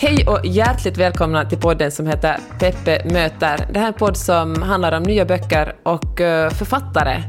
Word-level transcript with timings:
Hej 0.00 0.26
och 0.26 0.46
hjärtligt 0.46 0.96
välkomna 0.96 1.44
till 1.44 1.58
podden 1.58 1.92
som 1.92 2.06
heter 2.06 2.36
Peppe 2.58 3.02
möter. 3.04 3.66
Det 3.72 3.78
här 3.78 3.86
är 3.86 3.92
en 3.92 3.98
podd 3.98 4.16
som 4.16 4.62
handlar 4.62 4.92
om 4.92 5.02
nya 5.02 5.24
böcker 5.24 5.76
och 5.82 6.20
eh, 6.20 6.50
författare. 6.50 7.22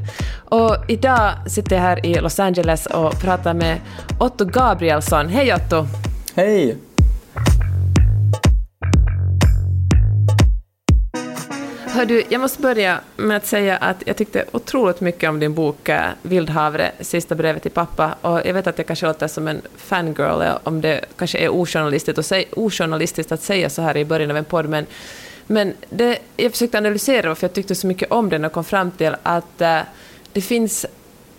Och 0.46 0.76
idag 0.88 1.32
sitter 1.48 1.76
jag 1.76 1.84
här 1.84 2.06
i 2.06 2.14
Los 2.14 2.40
Angeles 2.40 2.86
och 2.86 3.22
pratar 3.22 3.54
med 3.54 3.78
Otto 4.20 4.46
Gabrielsson. 4.46 5.28
Hej 5.28 5.54
Otto! 5.54 5.88
Hej! 6.36 6.78
Hör 12.00 12.06
du, 12.06 12.24
jag 12.30 12.42
måste 12.42 12.62
börja 12.62 13.00
med 13.18 13.38
att 13.38 13.46
säga 13.46 13.78
att 13.78 14.04
jag 14.06 14.18
tyckte 14.18 14.46
otroligt 14.52 15.02
mycket 15.02 15.30
om 15.30 15.40
din 15.40 15.54
bok 15.54 15.90
eh, 15.90 16.10
Vildhavre, 16.22 16.92
Sista 17.00 17.36
brevet 17.36 17.62
till 17.62 17.72
pappa. 17.72 18.16
Och 18.22 18.42
jag 18.46 18.54
vet 18.54 18.68
att 18.68 18.78
jag 18.78 18.88
kanske 18.88 19.06
låter 19.06 19.28
som 19.28 19.48
en 19.48 19.62
fangirl, 19.78 20.42
eh, 20.42 20.58
om 20.64 20.82
det 20.82 21.06
kanske 21.18 21.38
är 21.38 21.50
ojournalistiskt, 21.50 22.18
och 22.18 22.26
säg, 22.26 22.48
ojournalistiskt 22.52 23.32
att 23.32 23.42
säga 23.42 23.70
så 23.70 23.82
här 23.82 23.98
i 23.98 24.06
början 24.06 24.32
av 24.32 24.38
en 24.38 24.46
podd, 24.46 24.70
men, 24.70 24.86
men 25.48 25.74
det, 25.90 26.20
jag 26.38 26.52
försökte 26.52 26.78
analysera 26.78 27.28
varför 27.28 27.48
jag 27.48 27.54
tyckte 27.54 27.76
så 27.76 27.88
mycket 27.88 28.12
om 28.12 28.30
den 28.30 28.46
och 28.46 28.52
kom 28.52 28.64
fram 28.64 28.92
till 28.92 29.16
att 29.24 29.62
äh, 29.62 29.80
det 30.34 30.42
finns 30.42 30.86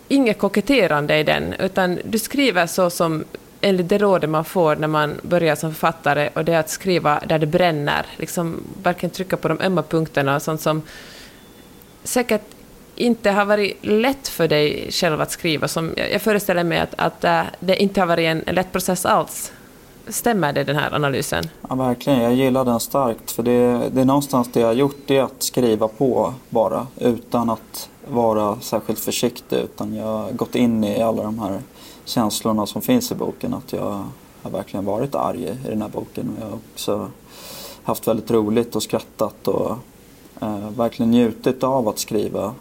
inget 0.08 0.38
koketterande 0.38 1.18
i 1.18 1.22
den, 1.22 1.52
utan 1.52 1.98
du 2.04 2.18
skriver 2.18 2.66
så 2.66 2.90
som 2.90 3.24
enligt 3.60 3.88
det 3.88 3.98
rådet 3.98 4.30
man 4.30 4.44
får 4.44 4.76
när 4.76 4.88
man 4.88 5.20
börjar 5.22 5.56
som 5.56 5.70
författare, 5.70 6.30
och 6.34 6.44
det 6.44 6.52
är 6.52 6.60
att 6.60 6.70
skriva 6.70 7.20
där 7.26 7.38
det 7.38 7.46
bränner. 7.46 8.06
Liksom 8.16 8.60
verkligen 8.82 9.10
trycka 9.10 9.36
på 9.36 9.48
de 9.48 9.60
ömma 9.60 9.82
punkterna 9.82 10.36
och 10.36 10.42
sånt 10.42 10.60
som 10.60 10.82
säkert 12.02 12.42
inte 12.96 13.30
har 13.30 13.44
varit 13.44 13.78
lätt 13.80 14.28
för 14.28 14.48
dig 14.48 14.88
själv 14.90 15.20
att 15.20 15.30
skriva. 15.30 15.68
Som 15.68 15.94
jag 16.12 16.22
föreställer 16.22 16.64
mig 16.64 16.78
att, 16.78 16.94
att 16.96 17.24
äh, 17.24 17.42
det 17.60 17.82
inte 17.82 18.00
har 18.00 18.06
varit 18.06 18.24
en, 18.24 18.54
lätt 18.54 18.72
process 18.72 19.06
alls. 19.06 19.52
Stämmer 20.08 20.52
det, 20.52 20.64
den 20.64 20.76
här 20.76 20.94
analysen? 20.94 21.44
Ja, 21.68 21.74
verkligen. 21.74 22.20
Jag 22.22 22.34
gillar 22.34 22.64
den 22.64 22.80
starkt. 22.80 23.30
För 23.30 23.42
det, 23.42 23.88
det 23.92 24.00
är 24.00 24.04
någonstans 24.04 24.48
det 24.52 24.60
jag 24.60 24.66
har 24.66 24.74
gjort, 24.74 24.96
det 25.06 25.16
är 25.16 25.22
att 25.22 25.42
skriva 25.42 25.88
på 25.88 26.34
bara. 26.48 26.86
Utan 26.96 27.50
att 27.50 27.88
vara 28.08 28.60
särskilt 28.60 28.98
försiktig. 28.98 29.56
Utan 29.56 29.94
jag 29.94 30.06
har 30.06 30.32
gått 30.32 30.54
in 30.54 30.84
i 30.84 31.02
alla 31.02 31.22
de 31.22 31.38
här 31.38 31.60
känslorna 32.04 32.66
som 32.66 32.82
finns 32.82 33.12
i 33.12 33.14
boken. 33.14 33.54
Att 33.54 33.72
jag 33.72 34.04
har 34.42 34.50
verkligen 34.50 34.84
varit 34.84 35.14
arg 35.14 35.44
i 35.44 35.68
den 35.68 35.82
här 35.82 35.88
boken. 35.88 36.30
Och 36.36 36.42
jag 36.42 36.50
har 36.50 36.58
också 36.72 37.10
haft 37.82 38.08
väldigt 38.08 38.30
roligt 38.30 38.76
och 38.76 38.82
skrattat 38.82 39.48
och 39.48 39.76
eh, 40.40 40.70
verkligen 40.70 41.10
njutit 41.10 41.64
av 41.64 41.88
att 41.88 41.98
skriva. 41.98 42.54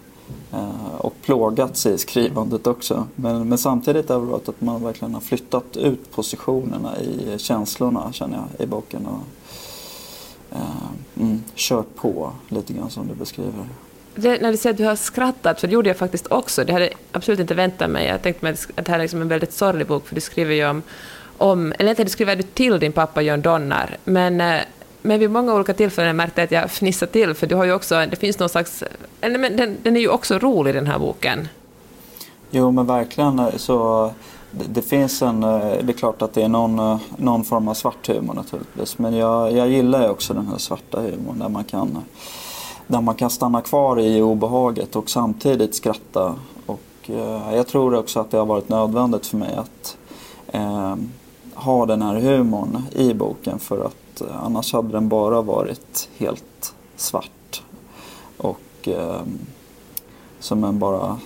Eh, 0.52 0.96
och 0.98 1.14
plågats 1.22 1.86
i 1.86 1.98
skrivandet 1.98 2.68
också. 2.68 3.08
Men, 3.16 3.50
men 3.50 3.58
samtidigt 3.58 4.10
har 4.10 4.20
det 4.20 4.26
varit 4.26 4.50
att 4.50 4.62
man 4.62 4.84
verkligen 4.84 5.14
har 5.14 5.22
flyttat 5.22 5.78
ut 5.78 6.12
positionerna 6.12 7.00
i 7.00 7.36
känslorna 7.38 8.12
känner 8.12 8.38
jag 8.38 8.66
i 8.66 8.68
boken. 8.68 9.06
Och, 9.06 9.22
eh, 10.58 11.20
mm, 11.20 11.44
kört 11.56 11.96
på 11.96 12.32
lite 12.48 12.74
grann 12.74 12.90
som 12.90 13.08
du 13.08 13.14
beskriver 13.14 13.70
det, 14.16 14.42
när 14.42 14.52
du 14.52 14.58
säger 14.58 14.74
att 14.74 14.78
du 14.78 14.86
har 14.86 14.96
skrattat, 14.96 15.60
för 15.60 15.68
det 15.68 15.74
gjorde 15.74 15.90
jag 15.90 15.98
faktiskt 15.98 16.28
också. 16.28 16.64
Det 16.64 16.74
hade 16.74 16.86
jag 16.86 16.94
absolut 17.12 17.40
inte 17.40 17.54
väntat 17.54 17.90
mig. 17.90 18.08
Jag 18.08 18.22
tänkte 18.22 18.46
mig 18.46 18.54
att 18.54 18.86
det 18.86 18.88
här 18.88 19.00
är 19.00 19.02
liksom 19.02 19.22
en 19.22 19.28
väldigt 19.28 19.54
sorglig 19.54 19.88
bok, 19.88 20.08
för 20.08 20.16
du 20.16 20.22
skriver 20.22 20.56
ju 20.56 20.70
om, 20.70 20.82
om 21.38 21.74
eller 21.80 21.90
inte 21.90 22.04
du 22.04 22.10
skriver 22.10 22.36
du 22.36 22.44
till 22.44 22.80
din 22.80 22.92
pappa 22.92 23.22
John 23.22 23.42
Donnar, 23.42 23.98
men 24.04 24.42
eh, 24.42 24.62
men 25.02 25.20
vid 25.20 25.32
många 25.32 25.54
olika 25.54 25.74
tillfällen 25.74 26.16
märkte 26.16 26.42
jag 26.42 26.46
att 26.46 26.52
jag 26.52 26.72
fnissade 26.72 27.12
till, 27.12 27.34
för 27.34 27.48
du 27.48 27.56
har 27.56 27.66
ju 27.66 27.74
också, 27.74 28.06
det 28.10 28.16
finns 28.16 28.40
någon 28.40 28.50
slags... 28.50 28.84
Eller, 29.22 29.40
men 29.40 29.58
den, 29.58 29.78
den 29.84 29.96
är 29.96 30.00
ju 30.00 30.10
också 30.10 30.38
rolig, 30.40 30.76
den 30.76 30.88
här 30.88 31.00
boken. 31.00 31.48
Jo, 32.52 32.72
men 32.72 32.86
verkligen. 32.86 33.40
Eh, 33.40 33.56
så 33.56 34.12
det, 34.52 34.66
det, 34.70 34.82
finns 34.82 35.22
en... 35.22 35.44
Eh, 35.44 35.60
det 35.60 35.92
är 35.92 35.98
klart 35.98 36.22
att 36.22 36.34
det 36.34 36.42
är 36.42 36.48
någon, 36.48 37.00
någon 37.18 37.44
form 37.44 37.68
av 37.68 37.74
svart 37.74 38.08
humor 38.08 38.34
naturligtvis. 38.34 38.98
Men 38.98 39.16
jag, 39.16 39.52
jag 39.52 39.70
gillar 39.70 40.02
ju 40.02 40.10
också 40.10 40.34
den 40.34 40.48
här 40.48 40.58
svarta 40.58 41.02
humorn 41.02 41.40
där 41.40 41.50
man 41.50 41.64
kan 41.64 41.98
där 42.90 43.02
man 43.02 43.16
kan 43.16 43.30
stanna 43.30 43.62
kvar 43.62 44.00
i 44.00 44.22
obehaget 44.22 44.96
och 44.96 45.10
samtidigt 45.10 45.76
skratta. 45.76 46.36
Och, 46.66 47.10
eh, 47.10 47.56
jag 47.56 47.68
tror 47.68 47.96
också 47.96 48.20
att 48.20 48.32
det 48.32 48.38
har 48.38 48.46
varit 48.46 48.70
nödvändigt 48.70 49.26
för 49.26 49.38
mig 49.38 49.56
att 49.56 49.98
eh, 50.48 50.96
ha 51.54 51.86
den 51.86 52.02
här 52.02 52.16
humorn 52.16 52.84
i 52.92 53.14
boken 53.14 53.60
för 53.60 53.86
att 53.86 54.22
eh, 54.22 54.46
annars 54.46 54.74
hade 54.74 54.92
den 54.92 55.10
bara 55.10 55.42
varit 55.42 56.10
helt 56.18 56.74
svart. 56.96 57.62
Och 58.38 58.88
eh, 58.88 59.22
som 60.40 60.64
en 60.64 60.80
bara 60.80 61.20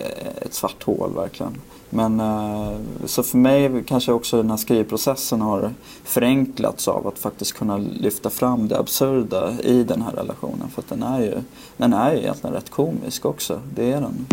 eh, 0.00 0.42
ett 0.42 0.54
svart 0.54 0.82
hål 0.82 1.14
verkligen. 1.14 1.60
Men 1.90 2.20
eh, 2.20 2.78
så 3.04 3.22
för 3.22 3.38
mig 3.38 3.84
kanske 3.86 4.12
också 4.12 4.36
den 4.36 4.50
här 4.50 4.56
skrivprocessen 4.56 5.40
har 5.40 5.70
förenklats 6.04 6.88
av 6.88 7.06
att 7.06 7.18
faktiskt 7.18 7.52
kunna 7.52 7.76
lyfta 7.76 8.30
fram 8.30 8.68
det 8.68 8.78
absurda 8.78 9.60
i 9.60 9.84
den 9.84 10.02
här 10.02 10.12
relationen. 10.12 10.68
För 10.74 10.82
att 10.82 10.88
den 10.88 11.02
är 11.02 11.20
ju, 11.20 11.34
den 11.76 11.92
är 11.92 12.12
ju 12.12 12.18
egentligen 12.18 12.54
rätt 12.54 12.70
komisk 12.70 13.24
också. 13.24 13.60
Det 13.74 13.92
är 13.92 14.00
den. 14.00 14.26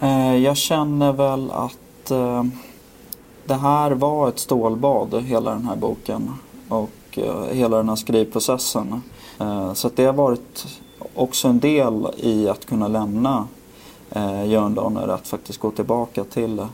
Eh, 0.00 0.36
jag 0.36 0.56
känner 0.56 1.12
väl 1.12 1.50
att 1.50 1.76
det 3.46 3.54
här 3.54 3.90
var 3.90 4.28
ett 4.28 4.38
stålbad, 4.38 5.22
hela 5.22 5.50
den 5.50 5.64
här 5.64 5.76
boken. 5.76 6.30
Och 6.68 6.90
hela 7.52 7.76
den 7.76 7.88
här 7.88 7.96
skrivprocessen. 7.96 9.02
Så 9.74 9.90
det 9.94 10.04
har 10.04 10.12
varit 10.12 10.66
också 11.14 11.48
en 11.48 11.60
del 11.60 12.06
i 12.16 12.48
att 12.48 12.66
kunna 12.66 12.88
lämna 12.88 13.48
eh, 14.10 14.44
Jörn 14.44 14.74
Donner, 14.74 15.08
att 15.08 15.28
faktiskt 15.28 15.60
gå 15.60 15.70
tillbaka 15.70 16.24
till 16.24 16.66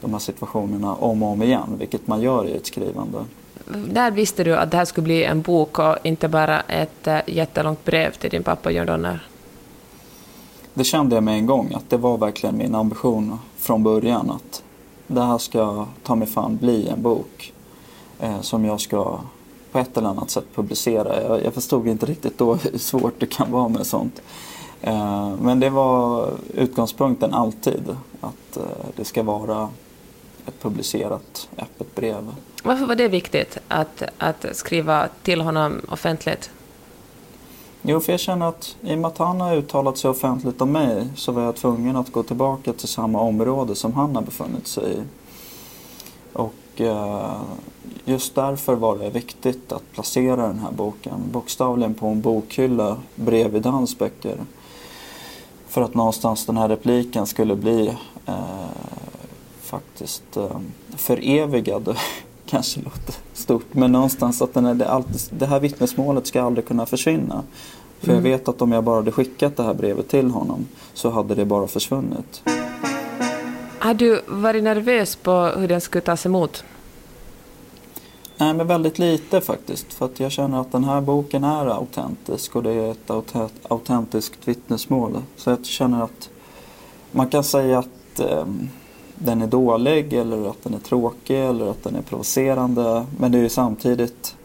de 0.00 0.12
här 0.12 0.18
situationerna 0.18 0.94
om 0.94 1.22
och 1.22 1.28
om 1.28 1.42
igen, 1.42 1.76
vilket 1.78 2.06
man 2.06 2.22
gör 2.22 2.48
i 2.48 2.52
ett 2.52 2.66
skrivande. 2.66 3.24
När 3.92 4.10
visste 4.10 4.44
du 4.44 4.56
att 4.56 4.70
det 4.70 4.76
här 4.76 4.84
skulle 4.84 5.04
bli 5.04 5.24
en 5.24 5.42
bok 5.42 5.78
och 5.78 5.96
inte 6.02 6.28
bara 6.28 6.60
ett 6.60 7.08
jättelångt 7.26 7.84
brev 7.84 8.12
till 8.12 8.30
din 8.30 8.42
pappa 8.42 8.70
Jörn 8.70 8.86
Donner? 8.86 9.26
Det 10.74 10.84
kände 10.84 11.14
jag 11.14 11.24
med 11.24 11.34
en 11.34 11.46
gång, 11.46 11.72
att 11.74 11.90
det 11.90 11.96
var 11.96 12.18
verkligen 12.18 12.56
min 12.56 12.74
ambition 12.74 13.38
från 13.56 13.82
början 13.82 14.30
att 14.30 14.62
det 15.06 15.22
här 15.22 15.38
ska 15.38 15.86
ta 16.02 16.14
mig 16.14 16.28
fan 16.28 16.56
bli 16.56 16.88
en 16.88 17.02
bok 17.02 17.52
eh, 18.20 18.40
som 18.40 18.64
jag 18.64 18.80
ska 18.80 19.18
på 19.72 19.78
ett 19.78 19.96
eller 19.96 20.08
annat 20.08 20.30
sätt 20.30 20.44
publicera. 20.54 21.22
Jag, 21.22 21.44
jag 21.44 21.54
förstod 21.54 21.88
inte 21.88 22.06
riktigt 22.06 22.38
då 22.38 22.54
hur 22.72 22.78
svårt 22.78 23.14
det 23.18 23.26
kan 23.26 23.52
vara 23.52 23.68
med 23.68 23.86
sånt. 23.86 24.22
Eh, 24.80 25.36
men 25.40 25.60
det 25.60 25.70
var 25.70 26.30
utgångspunkten 26.54 27.34
alltid, 27.34 27.96
att 28.20 28.56
eh, 28.56 28.62
det 28.96 29.04
ska 29.04 29.22
vara 29.22 29.68
ett 30.46 30.62
publicerat 30.62 31.48
öppet 31.58 31.94
brev. 31.94 32.34
Varför 32.62 32.86
var 32.86 32.94
det 32.94 33.08
viktigt 33.08 33.58
att, 33.68 34.02
att 34.18 34.46
skriva 34.52 35.08
till 35.22 35.40
honom 35.40 35.80
offentligt? 35.88 36.50
Jo, 37.82 38.00
för 38.00 38.12
jag 38.12 38.20
känner 38.20 38.46
att 38.46 38.76
i 38.82 38.94
och 38.94 38.98
med 38.98 39.08
att 39.08 39.18
han 39.18 39.40
har 39.40 39.56
uttalat 39.56 39.98
sig 39.98 40.10
offentligt 40.10 40.60
om 40.60 40.72
mig 40.72 41.06
så 41.16 41.32
var 41.32 41.42
jag 41.42 41.56
tvungen 41.56 41.96
att 41.96 42.12
gå 42.12 42.22
tillbaka 42.22 42.72
till 42.72 42.88
samma 42.88 43.20
område 43.20 43.74
som 43.74 43.92
han 43.92 44.14
har 44.16 44.22
befunnit 44.22 44.66
sig 44.66 44.92
i. 44.92 45.02
Och 46.32 46.54
just 48.04 48.34
därför 48.34 48.74
var 48.74 48.98
det 48.98 49.10
viktigt 49.10 49.72
att 49.72 49.92
placera 49.92 50.46
den 50.46 50.58
här 50.58 50.72
boken 50.72 51.20
bokstavligen 51.32 51.94
på 51.94 52.06
en 52.06 52.20
bokhylla 52.20 52.96
bredvid 53.14 53.66
hans 53.66 53.98
böcker. 53.98 54.36
För 55.68 55.82
att 55.82 55.94
någonstans 55.94 56.46
den 56.46 56.56
här 56.56 56.68
repliken 56.68 57.26
skulle 57.26 57.56
bli 57.56 57.96
eh, 58.26 58.34
faktiskt 59.60 60.36
eh, 60.36 60.58
förevigad. 60.96 61.96
Kanske 62.46 62.80
låter 62.80 63.14
stort, 63.32 63.74
men 63.74 63.92
någonstans 63.92 64.42
att 64.42 64.54
den 64.54 64.66
är, 64.66 64.74
det, 64.74 64.88
alltid, 64.88 65.20
det 65.30 65.46
här 65.46 65.60
vittnesmålet 65.60 66.26
ska 66.26 66.42
aldrig 66.42 66.66
kunna 66.66 66.86
försvinna. 66.86 67.42
För 68.00 68.08
mm. 68.08 68.16
jag 68.16 68.22
vet 68.32 68.48
att 68.48 68.62
om 68.62 68.72
jag 68.72 68.84
bara 68.84 68.96
hade 68.96 69.12
skickat 69.12 69.56
det 69.56 69.62
här 69.62 69.74
brevet 69.74 70.08
till 70.08 70.30
honom 70.30 70.66
så 70.94 71.10
hade 71.10 71.34
det 71.34 71.44
bara 71.44 71.66
försvunnit. 71.66 72.42
Har 73.82 73.94
du 73.94 74.22
varit 74.26 74.64
nervös 74.64 75.16
på 75.16 75.32
hur 75.32 75.68
den 75.68 75.80
skulle 75.80 76.02
tas 76.02 76.26
emot? 76.26 76.64
Nej, 78.36 78.54
men 78.54 78.66
väldigt 78.66 78.98
lite 78.98 79.40
faktiskt. 79.40 79.92
För 79.92 80.06
att 80.06 80.20
jag 80.20 80.32
känner 80.32 80.60
att 80.60 80.72
den 80.72 80.84
här 80.84 81.00
boken 81.00 81.44
är 81.44 81.66
autentisk 81.66 82.56
och 82.56 82.62
det 82.62 82.72
är 82.72 82.90
ett 82.90 83.10
autentiskt 83.68 84.48
vittnesmål. 84.48 85.22
Så 85.36 85.50
jag 85.50 85.66
känner 85.66 86.04
att 86.04 86.30
man 87.10 87.28
kan 87.28 87.44
säga 87.44 87.78
att 87.78 88.20
eh, 88.20 88.46
den 89.14 89.42
är 89.42 89.46
dålig 89.46 90.12
eller 90.12 90.50
att 90.50 90.62
den 90.62 90.74
är 90.74 90.78
tråkig 90.78 91.40
eller 91.40 91.70
att 91.70 91.84
den 91.84 91.96
är 91.96 92.02
provocerande. 92.02 93.06
Men 93.18 93.32
det 93.32 93.38
är 93.38 93.42
ju 93.42 93.48
samtidigt 93.48 94.36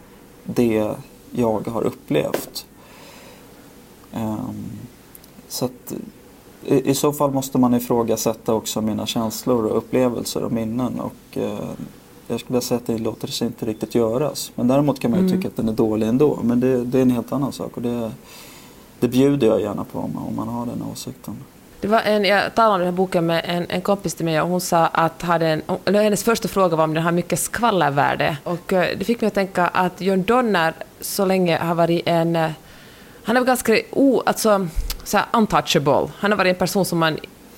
det 0.43 0.91
jag 1.31 1.67
har 1.67 1.83
upplevt. 1.83 2.65
Eh, 4.13 4.49
så 5.47 5.65
att 5.65 5.93
i, 6.65 6.89
i, 6.89 6.95
så 6.95 7.13
fall 7.13 7.31
måste 7.31 7.57
man 7.57 7.73
ifrågasätta 7.73 8.53
också 8.53 8.81
mina 8.81 9.05
känslor 9.05 9.65
och 9.65 9.77
upplevelser 9.77 10.43
och 10.43 10.51
minnen. 10.51 10.99
Och, 10.99 11.37
uh, 11.37 11.59
jag 12.27 12.39
skulle 12.39 12.61
säga 12.61 12.77
att 12.77 12.87
det 12.87 12.97
låter 12.97 13.27
sig 13.27 13.47
inte 13.47 13.65
riktigt 13.65 13.95
göras. 13.95 14.51
Men 14.55 14.67
däremot 14.67 14.99
kan 14.99 15.11
man 15.11 15.19
ju 15.19 15.25
mm. 15.25 15.37
tycka 15.37 15.47
att 15.47 15.55
den 15.55 15.69
är 15.69 15.73
dålig 15.73 16.07
ändå. 16.07 16.39
Men 16.43 16.59
det, 16.59 16.85
det 16.85 16.97
är 16.97 17.01
en 17.01 17.11
helt 17.11 17.31
annan 17.31 17.51
sak 17.51 17.77
och 17.77 17.81
det, 17.81 18.11
det 18.99 19.07
bjuder 19.07 19.47
jag 19.47 19.61
gärna 19.61 19.83
på 19.83 19.99
om, 19.99 20.17
om 20.27 20.35
man 20.35 20.47
har 20.47 20.65
den 20.65 20.83
åsikten. 20.91 21.35
Det 21.81 21.87
var 21.87 22.01
en, 22.01 22.25
jag 22.25 22.55
talade 22.55 22.73
om 22.73 22.79
den 22.79 22.87
här 22.87 22.97
boken 22.97 23.25
med 23.25 23.45
en, 23.47 23.65
en 23.69 23.81
kompis 23.81 24.15
till 24.15 24.25
mig 24.25 24.41
och 24.41 24.47
hon 24.47 24.61
sa 24.61 24.87
att 24.87 25.21
hade 25.21 25.47
en, 25.47 25.61
eller 25.85 26.03
hennes 26.03 26.23
första 26.23 26.47
fråga 26.47 26.75
var 26.75 26.83
om 26.83 26.93
den 26.93 27.03
har 27.03 27.11
mycket 27.11 27.39
skvallervärde. 27.39 28.37
Och 28.43 28.73
eh, 28.73 28.97
det 28.97 29.05
fick 29.05 29.21
mig 29.21 29.27
att 29.27 29.33
tänka 29.33 29.67
att 29.67 30.01
John 30.01 30.23
Donner 30.23 30.73
så 31.01 31.25
länge 31.25 31.57
har 31.57 31.75
varit 31.75 32.01
en... 32.05 32.35
Eh, 32.35 32.51
han 33.23 33.37
är 33.37 33.41
ganska 33.41 33.79
o, 33.91 34.23
alltså, 34.25 34.67
så 35.07 35.19
untouchable. 35.33 36.11
Han 36.17 36.31
har 36.31 36.37
varit 36.37 36.49
en 36.49 36.59
person 36.59 36.85
som 36.85 36.99
man 36.99 37.17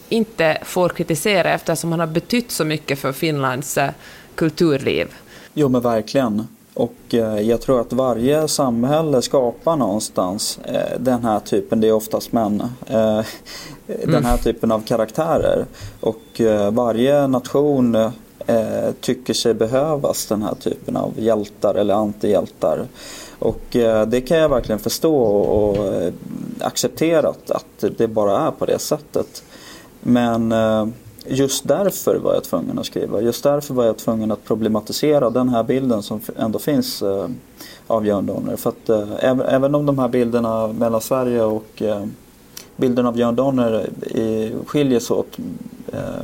inte 0.09 0.57
får 0.63 0.89
kritisera 0.89 1.49
eftersom 1.49 1.91
han 1.91 1.99
har 1.99 2.07
betytt 2.07 2.51
så 2.51 2.65
mycket 2.65 2.99
för 2.99 3.11
Finlands 3.11 3.77
eh, 3.77 3.89
kulturliv. 4.35 5.07
Jo 5.53 5.69
men 5.69 5.81
verkligen. 5.81 6.47
Och 6.73 6.95
eh, 7.09 7.39
jag 7.39 7.61
tror 7.61 7.81
att 7.81 7.93
varje 7.93 8.47
samhälle 8.47 9.21
skapar 9.21 9.75
någonstans 9.75 10.59
eh, 10.63 10.99
den 10.99 11.23
här 11.23 11.39
typen, 11.39 11.81
det 11.81 11.87
är 11.87 11.93
oftast 11.93 12.31
män, 12.31 12.63
mm. 12.87 13.23
den 13.87 14.25
här 14.25 14.37
typen 14.37 14.71
av 14.71 14.79
karaktärer. 14.79 15.65
Och 15.99 16.41
varje 16.71 17.27
nation 17.27 18.11
tycker 19.01 19.33
sig 19.33 19.53
behövas 19.53 20.25
den 20.25 20.43
här 20.43 20.55
typen 20.55 20.97
av 20.97 21.13
hjältar 21.17 21.75
eller 21.75 21.93
antihjältar. 21.93 22.87
Och 23.39 23.75
eh, 23.75 24.07
det 24.07 24.21
kan 24.21 24.37
jag 24.37 24.49
verkligen 24.49 24.79
förstå 24.79 25.15
och 25.15 25.93
eh, 25.93 26.13
acceptera 26.59 27.29
att 27.29 27.83
det 27.97 28.07
bara 28.07 28.39
är 28.39 28.51
på 28.51 28.65
det 28.65 28.79
sättet. 28.79 29.43
Men 29.99 30.51
eh, 30.51 30.87
just 31.27 31.67
därför 31.67 32.15
var 32.15 32.33
jag 32.33 32.43
tvungen 32.43 32.79
att 32.79 32.85
skriva. 32.85 33.21
Just 33.21 33.43
därför 33.43 33.73
var 33.73 33.85
jag 33.85 33.97
tvungen 33.97 34.31
att 34.31 34.43
problematisera 34.43 35.29
den 35.29 35.49
här 35.49 35.63
bilden 35.63 36.03
som 36.03 36.21
ändå 36.37 36.59
finns 36.59 37.03
av 37.87 38.05
Jörn 38.05 38.25
Donner. 38.25 38.55
För 38.55 38.69
att 38.69 38.89
även 39.49 39.75
om 39.75 39.85
de 39.85 39.99
här 39.99 40.07
bilderna 40.07 40.67
mellan 40.67 41.01
Sverige 41.01 41.43
och 41.43 41.83
bilden 42.75 43.05
av 43.05 43.19
Jörn 43.19 43.35
Donner 43.35 43.89
skiljer 44.65 44.99
sig 44.99 45.15
åt 45.15 45.37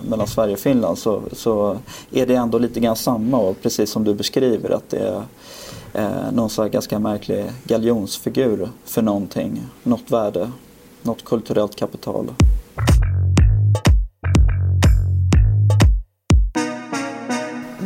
mellan 0.10 0.28
Sverige 0.28 0.54
och 0.54 0.60
Finland 0.60 0.98
så, 0.98 1.22
så 1.32 1.78
är 2.12 2.26
det 2.26 2.36
ändå 2.36 2.58
lite 2.58 2.80
grann 2.80 2.96
samma 2.96 3.38
och 3.38 3.62
precis 3.62 3.90
som 3.90 4.04
du 4.04 4.14
beskriver 4.14 4.70
att 4.70 4.90
det 4.90 4.98
är 4.98 5.22
eh, 5.96 6.32
någon 6.32 6.50
så 6.50 6.68
ganska 6.68 7.00
märklig 7.00 7.46
galjonsfigur 7.64 8.70
för 8.86 9.02
någonting, 9.02 9.64
något 9.84 10.12
värde, 10.12 10.52
något 11.02 11.26
kulturellt 11.26 11.76
kapital. 11.76 12.32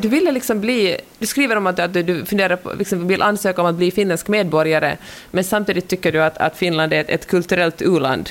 du 0.02 0.08
ville 0.08 0.32
liksom 0.32 0.62
bli... 0.62 0.98
Du 1.20 1.26
skriver 1.26 1.56
om 1.56 1.68
att, 1.68 1.94
du 1.94 2.26
funderar 2.26 2.56
på, 2.56 2.74
liksom 2.74 3.08
vill 3.08 3.22
ansöka 3.22 3.62
om 3.62 3.68
att 3.68 3.76
bli 3.76 3.92
finländsk 3.92 4.28
medborgare, 4.28 4.98
men 5.32 5.44
samtidigt 5.44 5.88
tycker 5.88 6.12
du 6.12 6.24
att, 6.24 6.38
att 6.38 6.56
Finland 6.56 6.94
är 6.94 7.02
ett, 7.02 7.10
ett 7.10 7.28
kulturellt 7.28 7.82
u-land. 7.82 8.30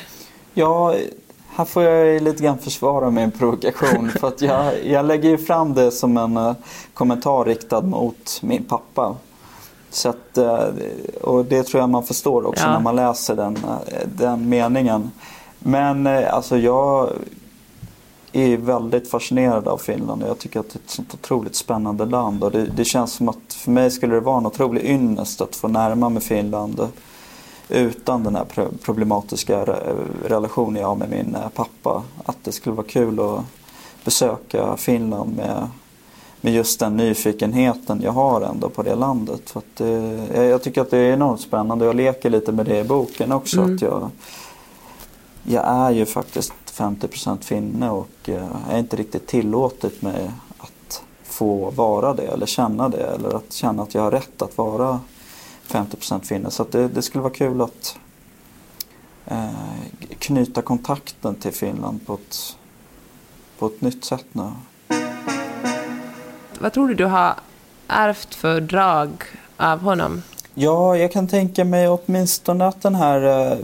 Ja, 0.54 0.94
här 1.50 1.64
får 1.64 1.82
jag 1.82 2.22
lite 2.22 2.42
grann 2.42 2.58
försvara 2.58 3.10
min 3.10 3.30
provokation. 3.30 4.10
för 4.10 4.28
att 4.28 4.42
jag, 4.42 4.86
jag 4.86 5.06
lägger 5.06 5.28
ju 5.28 5.38
fram 5.38 5.74
det 5.74 5.90
som 5.90 6.16
en 6.16 6.36
uh, 6.36 6.52
kommentar 6.94 7.44
riktad 7.44 7.80
mot 7.80 8.38
min 8.42 8.64
pappa. 8.64 9.16
Så 9.90 10.08
att, 10.08 10.38
uh, 10.38 10.64
och 11.22 11.44
det 11.44 11.62
tror 11.62 11.80
jag 11.80 11.90
man 11.90 12.04
förstår 12.04 12.46
också 12.46 12.64
ja. 12.64 12.72
när 12.72 12.80
man 12.80 12.96
läser 12.96 13.36
den, 13.36 13.56
uh, 13.56 13.78
den 14.16 14.48
meningen. 14.48 15.10
Men 15.58 16.06
alltså 16.06 16.58
jag 16.58 17.10
är 18.32 18.56
väldigt 18.56 19.10
fascinerad 19.10 19.68
av 19.68 19.78
Finland 19.78 20.22
och 20.22 20.28
jag 20.28 20.38
tycker 20.38 20.60
att 20.60 20.70
det 20.70 20.76
är 20.76 20.82
ett 20.84 20.90
sånt 20.90 21.14
otroligt 21.14 21.54
spännande 21.54 22.04
land. 22.04 22.44
Och 22.44 22.50
det, 22.50 22.66
det 22.66 22.84
känns 22.84 23.12
som 23.12 23.28
att 23.28 23.54
för 23.54 23.70
mig 23.70 23.90
skulle 23.90 24.14
det 24.14 24.20
vara 24.20 24.38
en 24.38 24.46
otrolig 24.46 24.84
ynnest 24.84 25.40
att 25.40 25.56
få 25.56 25.68
närma 25.68 26.08
mig 26.08 26.22
Finland 26.22 26.88
utan 27.68 28.24
den 28.24 28.36
här 28.36 28.46
problematiska 28.82 29.64
relationen 30.24 30.82
jag 30.82 30.88
har 30.88 30.96
med 30.96 31.10
min 31.10 31.34
eh, 31.34 31.48
pappa. 31.48 32.02
Att 32.24 32.36
det 32.44 32.52
skulle 32.52 32.76
vara 32.76 32.86
kul 32.86 33.20
att 33.20 33.44
besöka 34.04 34.76
Finland 34.76 35.36
med, 35.36 35.68
med 36.40 36.54
just 36.54 36.80
den 36.80 36.96
nyfikenheten 36.96 38.00
jag 38.02 38.12
har 38.12 38.40
ändå 38.40 38.68
på 38.68 38.82
det 38.82 38.94
landet. 38.94 39.50
För 39.50 39.62
det, 39.76 40.44
jag 40.44 40.62
tycker 40.62 40.80
att 40.80 40.90
det 40.90 40.98
är 40.98 41.12
enormt 41.12 41.40
spännande. 41.40 41.84
Jag 41.84 41.96
leker 41.96 42.30
lite 42.30 42.52
med 42.52 42.66
det 42.66 42.80
i 42.80 42.84
boken 42.84 43.32
också. 43.32 43.60
Mm. 43.60 43.74
Att 43.74 43.82
jag, 43.82 44.10
jag 45.42 45.64
är 45.66 45.90
ju 45.90 46.06
faktiskt 46.06 46.52
50% 46.66 47.42
finne 47.42 47.90
och 47.90 48.28
eh, 48.28 48.70
är 48.70 48.78
inte 48.78 48.96
riktigt 48.96 49.26
tillåtet 49.26 50.02
mig 50.02 50.30
att 50.58 51.02
få 51.22 51.70
vara 51.70 52.14
det 52.14 52.26
eller 52.26 52.46
känna 52.46 52.88
det 52.88 53.06
eller 53.06 53.36
att 53.36 53.52
känna 53.52 53.82
att 53.82 53.94
jag 53.94 54.02
har 54.02 54.10
rätt 54.10 54.42
att 54.42 54.58
vara 54.58 55.00
50% 55.68 56.20
finne. 56.22 56.50
Så 56.50 56.64
det, 56.70 56.88
det, 56.88 57.02
skulle 57.02 57.22
vara 57.22 57.32
kul 57.32 57.60
att 57.60 57.98
eh, 59.26 59.50
knyta 60.18 60.62
kontakten 60.62 61.34
till 61.34 61.52
Finland 61.52 62.06
på 62.06 62.14
ett, 62.14 62.56
på 63.58 63.66
ett 63.66 63.80
nytt 63.80 64.04
sätt 64.04 64.26
nu. 64.32 64.50
Vad 66.60 66.72
tror 66.72 66.88
du 66.88 66.94
du 66.94 67.04
har 67.04 67.34
ärvt 67.88 68.34
för 68.34 68.60
drag 68.60 69.10
av 69.56 69.80
honom? 69.80 70.22
Ja, 70.54 70.96
jag 70.96 71.12
kan 71.12 71.28
tänka 71.28 71.64
mig 71.64 71.88
åtminstone 71.88 72.66
att 72.66 72.82
den 72.82 72.94
här 72.94 73.50
eh, 73.52 73.58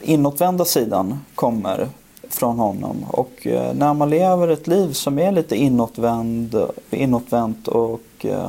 inåtvända 0.00 0.64
sidan 0.64 1.20
kommer 1.34 1.88
från 2.28 2.58
honom. 2.58 3.04
Och 3.08 3.46
eh, 3.46 3.74
när 3.74 3.94
man 3.94 4.10
lever 4.10 4.48
ett 4.48 4.66
liv 4.66 4.92
som 4.92 5.18
är 5.18 5.32
lite 5.32 5.56
inåtvänd, 5.56 6.56
inåtvänt 6.90 7.68
och 7.68 8.00
eh, 8.20 8.48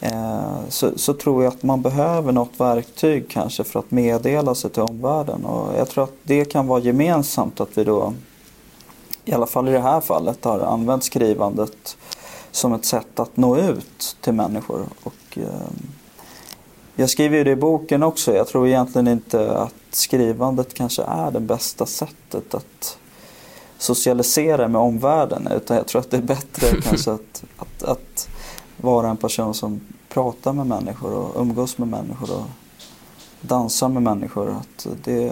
eh 0.00 0.68
så, 0.68 0.98
så, 0.98 1.14
tror 1.14 1.44
jag 1.44 1.52
att 1.52 1.62
man 1.62 1.82
behöver 1.82 2.32
något 2.32 2.60
verktyg 2.60 3.28
kanske 3.28 3.64
för 3.64 3.78
att 3.78 3.90
meddela 3.90 4.54
sig 4.54 4.70
till 4.70 4.82
omvärlden. 4.82 5.44
Och 5.44 5.78
jag 5.78 5.88
tror 5.88 6.04
att 6.04 6.16
det 6.22 6.44
kan 6.44 6.66
vara 6.66 6.80
gemensamt 6.80 7.60
att 7.60 7.78
vi 7.78 7.84
då, 7.84 8.14
i 9.24 9.32
alla 9.32 9.46
fall 9.46 9.68
i 9.68 9.72
det 9.72 9.80
här 9.80 10.00
fallet, 10.00 10.44
har 10.44 10.60
använt 10.60 11.04
skrivandet 11.04 11.96
som 12.54 12.72
ett 12.72 12.84
sätt 12.84 13.20
att 13.20 13.36
nå 13.36 13.56
ut 13.56 14.16
till 14.20 14.32
människor. 14.32 14.86
Och, 15.02 15.38
eh, 15.38 15.68
jag 16.96 17.10
skriver 17.10 17.36
ju 17.38 17.44
det 17.44 17.50
i 17.50 17.56
boken 17.56 18.02
också. 18.02 18.34
Jag 18.34 18.48
tror 18.48 18.68
egentligen 18.68 19.08
inte 19.08 19.58
att 19.58 19.74
skrivandet 19.90 20.74
kanske 20.74 21.02
är 21.02 21.30
det 21.30 21.40
bästa 21.40 21.86
sättet 21.86 22.54
att 22.54 22.98
socialisera 23.78 24.68
med 24.68 24.80
omvärlden. 24.80 25.48
Utan 25.56 25.76
jag 25.76 25.86
tror 25.86 26.00
att 26.00 26.10
det 26.10 26.16
är 26.16 26.22
bättre 26.22 26.80
kanske 26.82 27.12
att, 27.12 27.44
att, 27.56 27.82
att, 27.82 28.28
vara 28.76 29.08
en 29.08 29.16
person 29.16 29.54
som 29.54 29.80
pratar 30.08 30.52
med 30.52 30.66
människor 30.66 31.12
och 31.12 31.40
umgås 31.40 31.78
med 31.78 31.88
människor 31.88 32.30
och 32.36 32.46
dansar 33.40 33.88
med 33.88 34.02
människor. 34.02 34.50
Att 34.50 34.86
det, 35.04 35.30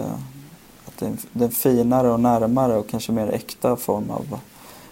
att 0.85 0.97
det 0.97 1.05
är 1.05 1.43
en 1.43 1.51
finare 1.51 2.11
och 2.11 2.19
närmare 2.19 2.77
och 2.77 2.89
kanske 2.89 3.11
mer 3.11 3.27
äkta 3.27 3.75
form 3.75 4.09
av, 4.09 4.39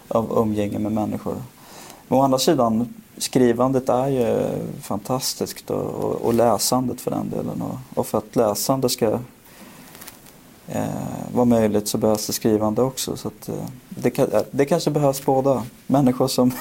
av 0.08 0.38
umgänge 0.38 0.78
med 0.78 0.92
människor. 0.92 1.36
Men 2.12 2.18
å 2.18 2.22
andra 2.22 2.38
sidan 2.38 2.94
skrivandet 3.16 3.88
är 3.88 4.08
ju 4.08 4.48
fantastiskt 4.82 5.70
och, 5.70 5.86
och, 5.86 6.14
och 6.14 6.34
läsandet 6.34 7.00
för 7.00 7.10
den 7.10 7.30
delen. 7.30 7.62
Och, 7.62 7.98
och, 7.98 8.06
för 8.06 8.18
att 8.18 8.36
läsande 8.36 8.88
ska 8.88 9.18
eh, 10.68 10.84
vara 11.34 11.44
möjligt 11.44 11.88
så 11.88 11.98
behövs 11.98 12.26
det 12.26 12.32
skrivande 12.32 12.82
också. 12.82 13.16
Så 13.16 13.28
att, 13.28 13.48
eh, 13.48 13.64
det, 13.88 14.46
det 14.50 14.64
kanske 14.64 14.90
behövs 14.90 15.24
båda. 15.24 15.62
Människor 15.86 16.28
som 16.28 16.52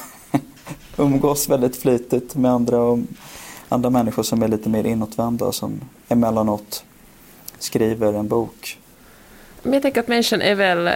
umgås 0.98 1.50
väldigt 1.50 1.76
flitigt 1.76 2.36
med 2.36 2.52
andra 2.52 2.80
och 2.80 3.00
andra 3.70 3.90
människor 3.90 4.24
som 4.24 4.44
är 4.44 4.48
lite 4.48 4.70
mer 4.70 4.84
inåtvända 4.84 5.52
som 5.52 5.82
emellanåt 6.08 6.84
skriver 7.60 8.14
en 8.14 8.28
bok. 8.28 8.80
Men 9.64 9.74
jag 9.74 9.82
tänker 9.82 10.02
att 10.02 10.08
människan 10.08 10.42
är 10.42 10.56
väl, 10.56 10.90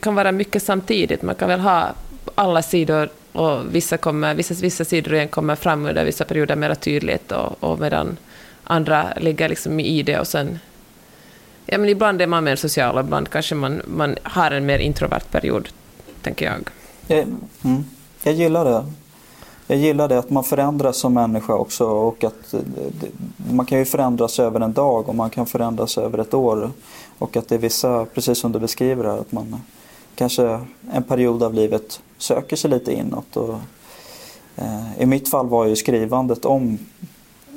kan 0.00 0.14
vara 0.14 0.32
mycket 0.32 0.62
samtidigt. 0.62 1.22
Man 1.22 1.34
kan 1.34 1.48
väl 1.48 1.60
ha 1.60 1.88
alla 2.34 2.62
sidor 2.62 3.08
och 3.34 3.74
vissa, 3.74 3.96
kommer, 3.96 4.34
vissa, 4.34 4.54
vissa 4.54 4.84
sidor 4.84 5.26
kommer 5.26 5.56
fram 5.56 5.86
under 5.86 6.04
vissa 6.04 6.24
perioder 6.24 6.56
mer 6.56 6.74
tydligt 6.74 7.32
och, 7.32 7.64
och 7.64 7.78
medan 7.78 8.16
andra 8.64 9.12
ligger 9.16 9.48
liksom 9.48 9.80
i 9.80 10.02
det 10.02 10.20
och 10.20 10.26
sen... 10.26 10.58
Ja, 11.66 11.78
men 11.78 11.88
ibland 11.88 12.22
är 12.22 12.26
man 12.26 12.44
mer 12.44 12.56
social 12.56 12.94
och 12.94 13.00
ibland 13.00 13.30
kanske 13.30 13.54
man, 13.54 13.82
man 13.86 14.16
har 14.22 14.50
en 14.50 14.66
mer 14.66 14.78
introvert 14.78 15.30
period, 15.30 15.68
tänker 16.22 16.46
jag. 16.46 16.70
Jag, 17.06 17.26
mm, 17.64 17.84
jag 18.22 18.34
gillar 18.34 18.64
det. 18.64 18.84
Jag 19.66 19.78
gillar 19.78 20.08
det 20.08 20.18
att 20.18 20.30
man 20.30 20.44
förändras 20.44 20.96
som 20.96 21.14
människa 21.14 21.54
också 21.54 21.84
och 21.84 22.24
att 22.24 22.54
eh, 22.54 22.60
man 23.50 23.66
kan 23.66 23.78
ju 23.78 23.84
förändras 23.84 24.38
över 24.38 24.60
en 24.60 24.72
dag 24.72 25.08
och 25.08 25.14
man 25.14 25.30
kan 25.30 25.46
förändras 25.46 25.98
över 25.98 26.18
ett 26.18 26.34
år. 26.34 26.70
Och 27.18 27.36
att 27.36 27.48
det 27.48 27.54
är 27.54 27.58
vissa, 27.58 28.04
precis 28.04 28.38
som 28.38 28.52
du 28.52 28.58
beskriver 28.58 29.04
här, 29.04 29.18
att 29.18 29.32
man 29.32 29.62
kanske 30.14 30.60
en 30.92 31.02
period 31.02 31.42
av 31.42 31.54
livet 31.54 32.00
söker 32.24 32.56
sig 32.56 32.70
lite 32.70 32.92
inåt. 32.92 33.36
Och, 33.36 33.58
eh, 34.56 35.02
I 35.02 35.06
mitt 35.06 35.28
fall 35.28 35.48
var 35.48 35.66
ju 35.66 35.76
skrivandet 35.76 36.44
om 36.44 36.78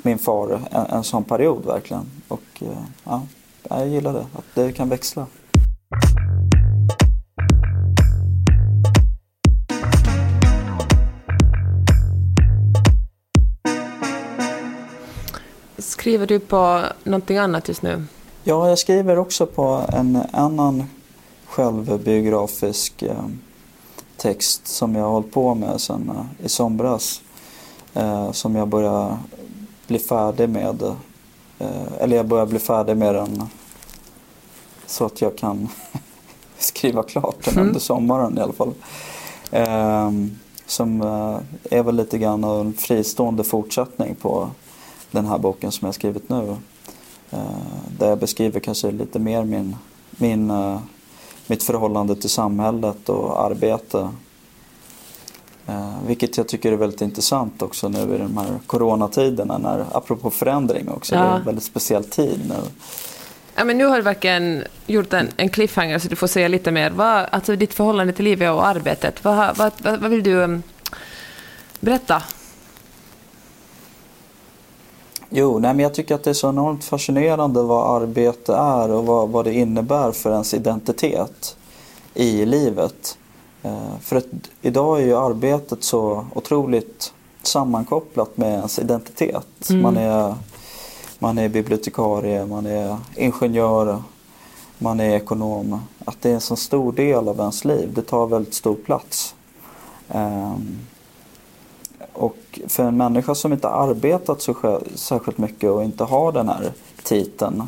min 0.02 0.18
far 0.18 0.60
en, 0.70 0.86
en 0.86 1.04
sån 1.04 1.24
period 1.24 1.64
verkligen. 1.64 2.10
Och 2.28 2.42
eh, 2.60 2.82
ja, 3.04 3.22
jag 3.68 3.88
gillar 3.88 4.12
det, 4.12 4.26
att 4.32 4.54
det 4.54 4.72
kan 4.72 4.88
växla. 4.88 5.26
Skriver 15.78 16.26
du 16.26 16.38
på 16.38 16.82
någonting 17.04 17.36
annat 17.36 17.68
just 17.68 17.82
nu? 17.82 18.04
Ja, 18.44 18.68
jag 18.68 18.78
skriver 18.78 19.18
också 19.18 19.46
på 19.46 19.84
en 19.92 20.18
annan 20.32 20.84
självbiografisk 21.46 23.02
eh, 23.02 23.24
text 24.18 24.66
som 24.66 24.94
jag 24.94 25.02
har 25.02 25.10
hållit 25.10 25.32
på 25.32 25.54
med 25.54 25.80
sedan 25.80 26.10
eh, 26.10 26.46
i 26.46 26.48
somras. 26.48 27.22
Eh, 27.94 28.32
som 28.32 28.56
jag 28.56 28.68
börjar 28.68 29.18
bli 29.86 29.98
färdig 29.98 30.48
med. 30.48 30.82
Eh, 31.58 31.92
eller 32.00 32.16
jag 32.16 32.26
börjar 32.26 32.46
bli 32.46 32.58
färdig 32.58 32.96
med 32.96 33.14
den 33.14 33.42
så 34.86 35.04
att 35.04 35.20
jag 35.20 35.38
kan 35.38 35.68
skriva 36.58 37.02
klart 37.02 37.44
den 37.44 37.54
mm. 37.54 37.66
under 37.66 37.80
sommaren 37.80 38.38
i 38.38 38.40
alla 38.40 38.52
fall. 38.52 38.74
Ehm, 39.50 40.38
som 40.66 41.02
är 41.70 41.82
väl 41.82 41.96
lite 41.96 42.18
grann 42.18 42.44
en 42.44 42.72
fristående 42.74 43.44
fortsättning 43.44 44.14
på 44.14 44.50
den 45.10 45.26
här 45.26 45.38
boken 45.38 45.72
som 45.72 45.86
jag 45.86 45.94
skrivit 45.94 46.28
nu. 46.28 46.56
Där 47.98 48.08
jag 48.08 48.18
beskriver 48.18 48.60
kanske 48.60 48.90
lite 48.90 49.18
mer 49.18 49.44
min, 49.44 49.76
min, 50.10 50.52
mitt 51.48 51.62
förhållande 51.62 52.16
till 52.16 52.30
samhället 52.30 53.08
och 53.08 53.44
arbete. 53.44 54.08
Vilket 56.06 56.36
jag 56.36 56.48
tycker 56.48 56.72
är 56.72 56.76
väldigt 56.76 57.00
intressant 57.00 57.62
också 57.62 57.88
nu 57.88 57.98
i 57.98 58.18
de 58.18 58.36
här 58.38 58.58
coronatiderna, 58.66 59.58
när, 59.58 59.84
apropå 59.92 60.30
förändring 60.30 60.88
också. 60.88 61.14
Ja. 61.14 61.20
Det 61.20 61.26
är 61.26 61.36
en 61.36 61.44
väldigt 61.44 61.64
speciell 61.64 62.04
tid 62.04 62.40
nu. 62.48 62.54
Ja, 63.54 63.64
men 63.64 63.78
nu 63.78 63.84
har 63.84 63.96
du 63.96 64.02
verkligen 64.02 64.64
gjort 64.86 65.12
en, 65.12 65.28
en 65.36 65.48
cliffhanger 65.48 65.98
så 65.98 66.08
du 66.08 66.16
får 66.16 66.26
säga 66.26 66.48
lite 66.48 66.70
mer. 66.70 66.90
Vad, 66.90 67.26
alltså 67.30 67.56
ditt 67.56 67.74
förhållande 67.74 68.12
till 68.12 68.24
livet 68.24 68.52
och 68.52 68.66
arbetet, 68.66 69.24
vad, 69.24 69.56
vad, 69.56 69.72
vad, 69.78 70.00
vad 70.00 70.10
vill 70.10 70.22
du 70.22 70.34
um, 70.34 70.62
berätta? 71.80 72.22
Jo, 75.30 75.58
nej, 75.58 75.74
men 75.74 75.82
jag 75.82 75.94
tycker 75.94 76.14
att 76.14 76.24
det 76.24 76.30
är 76.30 76.34
så 76.34 76.48
enormt 76.48 76.84
fascinerande 76.84 77.62
vad 77.62 78.02
arbete 78.02 78.54
är 78.54 78.90
och 78.90 79.06
vad, 79.06 79.28
vad 79.28 79.44
det 79.44 79.54
innebär 79.54 80.12
för 80.12 80.32
ens 80.32 80.54
identitet 80.54 81.56
i 82.14 82.46
livet. 82.46 83.18
Eh, 83.62 83.98
för 84.00 84.16
att 84.16 84.26
idag 84.62 85.00
är 85.00 85.04
ju 85.04 85.16
arbetet 85.16 85.84
så 85.84 86.26
otroligt 86.34 87.12
sammankopplat 87.42 88.36
med 88.36 88.52
ens 88.52 88.78
identitet. 88.78 89.70
Mm. 89.70 89.82
Man 89.82 89.96
är 89.96 90.34
man 91.18 91.38
är 91.38 91.48
bibliotekarie, 91.48 92.46
man 92.46 92.66
är 92.66 92.96
ingenjör, 93.16 94.02
man 94.78 95.00
är 95.00 95.16
ekonom. 95.16 95.80
Att 96.04 96.22
det 96.22 96.30
är 96.30 96.34
en 96.34 96.40
så 96.40 96.56
stor 96.56 96.92
del 96.92 97.28
av 97.28 97.38
ens 97.38 97.64
liv, 97.64 97.92
det 97.94 98.02
tar 98.02 98.26
väldigt 98.26 98.54
stor 98.54 98.74
plats. 98.74 99.34
Um, 100.08 100.78
och 102.18 102.60
för 102.66 102.84
en 102.84 102.96
människa 102.96 103.34
som 103.34 103.52
inte 103.52 103.68
arbetat 103.68 104.42
så 104.42 104.80
särskilt 104.94 105.38
mycket 105.38 105.70
och 105.70 105.84
inte 105.84 106.04
har 106.04 106.32
den 106.32 106.48
här 106.48 106.72
titeln 107.02 107.62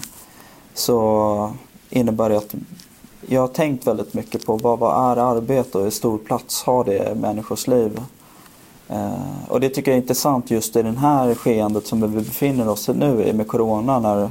så 0.75 1.51
innebär 1.91 2.29
det 2.29 2.37
att 2.37 2.55
jag 3.27 3.41
har 3.41 3.49
tänkt 3.49 3.87
väldigt 3.87 4.15
mycket 4.15 4.47
på 4.47 4.57
vad, 4.57 4.79
vad 4.79 5.13
är 5.13 5.17
arbete 5.17 5.79
och 5.79 5.85
hur 5.85 5.91
stor 5.91 6.19
plats 6.19 6.63
har 6.63 6.85
det 6.85 7.13
i 7.13 7.15
människors 7.15 7.67
liv. 7.67 8.01
Eh, 8.89 9.49
och 9.49 9.61
det 9.61 9.69
tycker 9.69 9.91
jag 9.91 9.99
är 9.99 10.03
intressant 10.03 10.51
just 10.51 10.77
i 10.77 10.83
det 10.83 10.91
här 10.91 11.35
skeendet 11.35 11.87
som 11.87 12.01
vi 12.01 12.09
befinner 12.09 12.69
oss 12.69 12.89
i 12.89 12.95
nu 12.95 13.25
i 13.25 13.33
med 13.33 13.49
Corona 13.49 13.99
när 13.99 14.31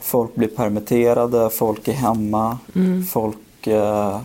folk 0.00 0.34
blir 0.34 0.48
permitterade, 0.48 1.50
folk 1.50 1.88
är 1.88 1.92
hemma, 1.92 2.58
mm. 2.74 3.04
folk 3.04 3.66
eh, 3.66 4.20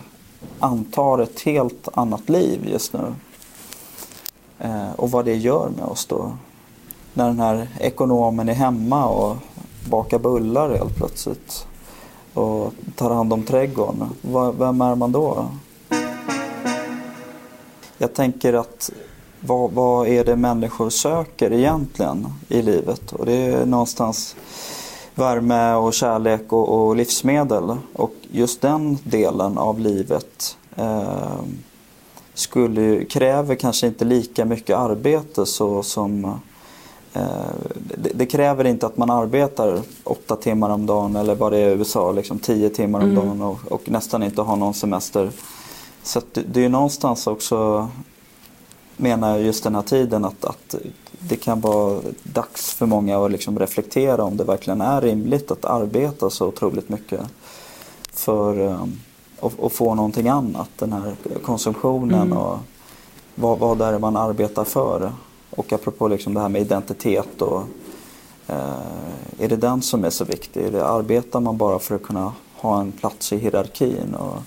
antar 0.58 1.18
ett 1.18 1.40
helt 1.40 1.88
annat 1.94 2.28
liv 2.28 2.68
just 2.72 2.92
nu. 2.92 3.14
Eh, 4.58 4.92
och 4.96 5.10
vad 5.10 5.24
det 5.24 5.34
gör 5.34 5.68
med 5.76 5.84
oss 5.84 6.06
då. 6.06 6.32
När 7.14 7.26
den 7.26 7.40
här 7.40 7.68
ekonomen 7.80 8.48
är 8.48 8.54
hemma 8.54 9.06
och 9.06 9.36
bakar 9.90 10.18
bullar 10.18 10.70
helt 10.70 10.96
plötsligt 10.96 11.66
och 12.34 12.72
tar 12.96 13.10
hand 13.10 13.32
om 13.32 13.42
trädgården. 13.42 14.08
Vem 14.58 14.80
är 14.80 14.94
man 14.94 15.12
då? 15.12 15.46
Jag 17.98 18.14
tänker 18.14 18.52
att 18.52 18.90
vad, 19.40 19.72
vad 19.72 20.08
är 20.08 20.24
det 20.24 20.36
människor 20.36 20.90
söker 20.90 21.52
egentligen 21.52 22.26
i 22.48 22.62
livet? 22.62 23.12
Och 23.12 23.26
det 23.26 23.32
är 23.32 23.66
någonstans 23.66 24.36
värme 25.14 25.74
och 25.74 25.94
kärlek 25.94 26.52
och, 26.52 26.68
och 26.68 26.96
livsmedel. 26.96 27.76
Och 27.92 28.14
just 28.30 28.60
den 28.60 28.98
delen 29.04 29.58
av 29.58 29.80
livet 29.80 30.56
eh, 30.76 31.38
skulle, 32.38 33.04
kräver 33.04 33.54
kanske 33.54 33.86
inte 33.86 34.04
lika 34.04 34.44
mycket 34.44 34.76
arbete 34.76 35.46
så 35.46 35.82
som 35.82 36.24
eh, 37.12 37.22
det, 37.74 38.10
det, 38.14 38.26
kräver 38.26 38.64
inte 38.64 38.86
att 38.86 38.96
man 38.96 39.10
arbetar 39.10 39.80
åtta 40.04 40.36
timmar 40.36 40.70
om 40.70 40.86
dagen 40.86 41.16
eller 41.16 41.34
vad 41.34 41.52
det 41.52 41.58
är 41.58 41.70
i 41.70 41.72
USA, 41.72 42.12
liksom 42.12 42.38
tio 42.38 42.70
timmar 42.70 43.00
om 43.00 43.10
mm. 43.10 43.16
dagen 43.16 43.42
och, 43.42 43.72
och, 43.72 43.90
nästan 43.90 44.22
inte 44.22 44.42
har 44.42 44.56
någon 44.56 44.74
semester. 44.74 45.30
Så 46.02 46.20
det, 46.32 46.42
det 46.52 46.64
är 46.64 46.68
någonstans 46.68 47.26
också 47.26 47.88
menar 48.96 49.38
just 49.38 49.64
den 49.64 49.74
här 49.74 49.82
tiden 49.82 50.24
att, 50.24 50.44
att 50.44 50.74
det 51.18 51.36
kan 51.36 51.60
vara 51.60 52.00
dags 52.22 52.74
för 52.74 52.86
många 52.86 53.24
att 53.24 53.32
liksom 53.32 53.58
reflektera 53.58 54.24
om 54.24 54.36
det 54.36 54.44
verkligen 54.44 54.80
är 54.80 55.00
rimligt 55.00 55.50
att 55.50 55.64
arbeta 55.64 56.30
så 56.30 56.46
otroligt 56.46 56.88
mycket 56.88 57.20
för 58.12 58.60
um, 58.60 59.00
att, 59.40 59.60
att 59.60 59.72
få 59.72 59.94
någonting 59.94 60.28
annat. 60.28 60.70
Den 60.78 60.92
här 60.92 61.14
konsumtionen 61.42 62.20
mm. 62.20 62.38
och 62.38 62.58
vad, 63.34 63.58
vad 63.58 63.82
är 63.82 63.92
det 63.92 63.98
man 63.98 64.16
arbetar 64.16 64.64
för. 64.64 65.12
Och 65.50 65.72
apropå 65.72 66.08
liksom 66.08 66.34
det 66.34 66.40
här 66.40 66.48
med 66.48 66.62
identitet 66.62 67.42
och 67.42 67.62
eh, 68.46 69.38
är 69.38 69.48
det 69.48 69.56
den 69.56 69.82
som 69.82 70.04
är 70.04 70.10
så 70.10 70.24
viktig? 70.24 70.64
Är 70.64 70.70
det, 70.70 70.86
arbetar 70.86 71.40
man 71.40 71.56
bara 71.56 71.78
för 71.78 71.94
att 71.94 72.02
kunna 72.02 72.32
ha 72.56 72.80
en 72.80 72.92
plats 72.92 73.32
i 73.32 73.36
hierarkin? 73.36 74.14
Och, 74.14 74.42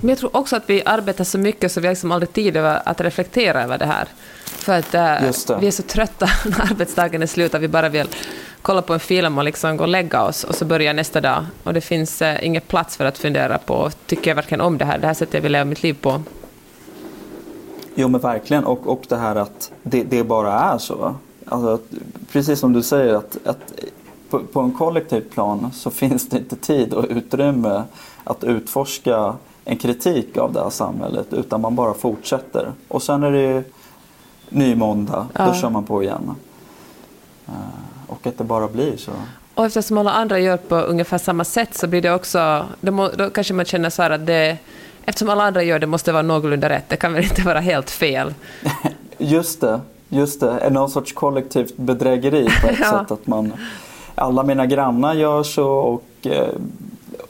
men 0.00 0.08
jag 0.08 0.18
tror 0.18 0.36
också 0.36 0.56
att 0.56 0.70
vi 0.70 0.82
arbetar 0.84 1.24
så 1.24 1.38
mycket 1.38 1.72
så 1.72 1.80
vi 1.80 1.86
har 1.86 1.92
liksom 1.92 2.12
aldrig 2.12 2.32
tid 2.32 2.56
över 2.56 2.82
att 2.84 3.00
reflektera 3.00 3.62
över 3.62 3.78
det 3.78 3.86
här. 3.86 4.08
För 4.44 4.78
att 4.78 4.94
äh, 4.94 5.58
vi 5.60 5.66
är 5.66 5.70
så 5.70 5.82
trötta 5.82 6.28
när 6.44 6.60
arbetsdagen 6.60 7.22
är 7.22 7.26
slut 7.26 7.54
att 7.54 7.62
vi 7.62 7.68
bara 7.68 7.88
vill 7.88 8.08
kolla 8.68 8.82
på 8.82 8.94
en 8.94 9.00
film 9.00 9.38
och 9.38 9.44
liksom 9.44 9.76
gå 9.76 9.84
och 9.84 9.88
lägga 9.88 10.24
oss 10.24 10.44
och 10.44 10.54
så 10.54 10.64
börjar 10.64 10.94
nästa 10.94 11.20
dag. 11.20 11.46
Och 11.62 11.74
det 11.74 11.80
finns 11.80 12.22
äh, 12.22 12.46
ingen 12.46 12.62
plats 12.62 12.96
för 12.96 13.04
att 13.04 13.18
fundera 13.18 13.58
på, 13.58 13.90
tycker 14.06 14.30
jag 14.30 14.34
verkligen 14.34 14.60
om 14.60 14.78
det 14.78 14.84
här, 14.84 14.98
det 14.98 15.06
här 15.06 15.14
sättet 15.14 15.34
jag 15.34 15.40
vill 15.40 15.52
leva 15.52 15.64
mitt 15.64 15.82
liv 15.82 15.96
på. 16.00 16.22
Jo 17.94 18.08
men 18.08 18.20
verkligen 18.20 18.64
och, 18.64 18.86
och 18.86 19.04
det 19.08 19.16
här 19.16 19.36
att 19.36 19.72
det, 19.82 20.02
det 20.02 20.24
bara 20.24 20.52
är 20.52 20.78
så. 20.78 21.14
Alltså, 21.46 21.78
precis 22.32 22.60
som 22.60 22.72
du 22.72 22.82
säger 22.82 23.14
att, 23.14 23.38
att 23.44 23.72
på, 24.30 24.38
på 24.38 24.60
en 24.60 24.72
kollektiv 24.72 25.20
plan 25.20 25.70
så 25.74 25.90
finns 25.90 26.28
det 26.28 26.38
inte 26.38 26.56
tid 26.56 26.92
och 26.92 27.04
utrymme 27.08 27.82
att 28.24 28.44
utforska 28.44 29.34
en 29.64 29.76
kritik 29.76 30.36
av 30.36 30.52
det 30.52 30.62
här 30.62 30.70
samhället 30.70 31.32
utan 31.32 31.60
man 31.60 31.74
bara 31.74 31.94
fortsätter. 31.94 32.72
Och 32.88 33.02
sen 33.02 33.22
är 33.22 33.32
det 33.32 33.64
ny 34.48 34.74
måndag, 34.74 35.26
ja. 35.32 35.46
då 35.46 35.54
kör 35.54 35.70
man 35.70 35.84
på 35.84 36.02
igen. 36.02 36.34
Eh, 37.46 37.54
och 38.08 38.26
att 38.26 38.38
det 38.38 38.44
bara 38.44 38.68
blir 38.68 38.96
så. 38.96 39.12
Och 39.54 39.66
eftersom 39.66 39.98
alla 39.98 40.10
andra 40.10 40.38
gör 40.38 40.56
på 40.56 40.76
ungefär 40.76 41.18
samma 41.18 41.44
sätt 41.44 41.74
så 41.74 41.86
blir 41.86 42.02
det 42.02 42.14
också, 42.14 42.66
då, 42.80 43.10
då 43.16 43.30
kanske 43.30 43.54
man 43.54 43.64
känner 43.64 43.90
så 43.90 44.02
här 44.02 44.10
att 44.10 44.26
det, 44.26 44.56
eftersom 45.04 45.28
alla 45.28 45.44
andra 45.44 45.62
gör 45.62 45.78
det 45.78 45.86
måste 45.86 46.12
vara 46.12 46.22
någorlunda 46.22 46.68
rätt, 46.68 46.84
det 46.88 46.96
kan 46.96 47.12
väl 47.12 47.24
inte 47.24 47.42
vara 47.42 47.60
helt 47.60 47.90
fel. 47.90 48.34
just 49.18 49.60
det, 49.60 49.80
just 50.08 50.40
det, 50.40 50.70
någon 50.70 50.90
sorts 50.90 51.12
kollektivt 51.12 51.76
bedrägeri 51.76 52.48
på 52.62 52.68
ett 52.68 52.78
ja. 52.80 52.98
sätt 53.00 53.10
att 53.10 53.26
man 53.26 53.52
alla 54.14 54.42
mina 54.42 54.66
grannar 54.66 55.14
gör 55.14 55.42
så 55.42 55.68
och 55.68 56.26
eh, 56.26 56.48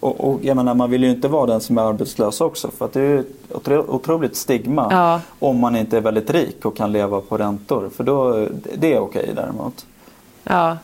och, 0.01 0.31
och 0.31 0.45
jag 0.45 0.57
menar, 0.57 0.75
man 0.75 0.91
vill 0.91 1.05
ju 1.05 1.11
inte 1.11 1.29
vara 1.29 1.47
den 1.47 1.61
som 1.61 1.79
är 1.79 1.83
arbetslös 1.83 2.41
också 2.41 2.71
för 2.71 2.85
att 2.85 2.93
det 2.93 3.01
är 3.01 3.19
ett 3.19 3.69
otroligt 3.69 4.37
stigma 4.37 4.89
ja. 4.91 5.21
om 5.39 5.59
man 5.59 5.77
inte 5.77 5.97
är 5.97 6.01
väldigt 6.01 6.31
rik 6.31 6.65
och 6.65 6.77
kan 6.77 6.93
leva 6.93 7.21
på 7.21 7.37
räntor. 7.37 7.91
För 7.97 8.05
då, 8.05 8.47
det 8.79 8.95
är 8.95 8.99
okej 8.99 9.31
däremot. 9.35 9.87
Ja. 10.49 10.79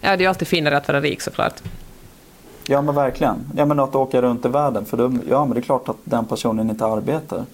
ja, 0.00 0.08
det 0.08 0.14
är 0.14 0.18
ju 0.18 0.26
alltid 0.26 0.48
finare 0.48 0.76
att 0.76 0.88
vara 0.88 1.00
rik 1.00 1.20
såklart. 1.20 1.54
Ja 2.66 2.82
men 2.82 2.94
verkligen. 2.94 3.36
Ja 3.56 3.66
men 3.66 3.80
att 3.80 3.94
åka 3.94 4.22
runt 4.22 4.44
i 4.44 4.48
världen 4.48 4.84
för 4.84 4.96
då, 4.96 5.12
ja 5.28 5.44
men 5.44 5.54
det 5.54 5.60
är 5.60 5.62
klart 5.62 5.88
att 5.88 5.96
den 6.04 6.24
personen 6.24 6.70
inte 6.70 6.86
arbetar. 6.86 7.44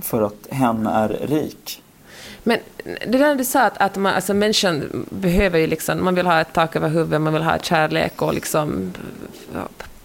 För 0.00 0.22
att 0.22 0.46
hen 0.50 0.86
är 0.86 1.08
rik. 1.08 1.82
Men 2.42 2.58
det 2.84 3.18
där 3.18 3.34
du 3.34 3.44
sa 3.44 3.62
att, 3.62 3.78
att 3.78 3.96
man, 3.96 4.14
alltså 4.14 4.34
människan 4.34 5.06
behöver 5.10 5.58
ju 5.58 5.66
liksom, 5.66 6.04
man 6.04 6.14
vill 6.14 6.26
ha 6.26 6.40
ett 6.40 6.52
tak 6.52 6.76
över 6.76 6.88
huvudet, 6.88 7.20
man 7.20 7.32
vill 7.32 7.42
ha 7.42 7.58
kärlek 7.58 8.22
och 8.22 8.34
liksom... 8.34 8.92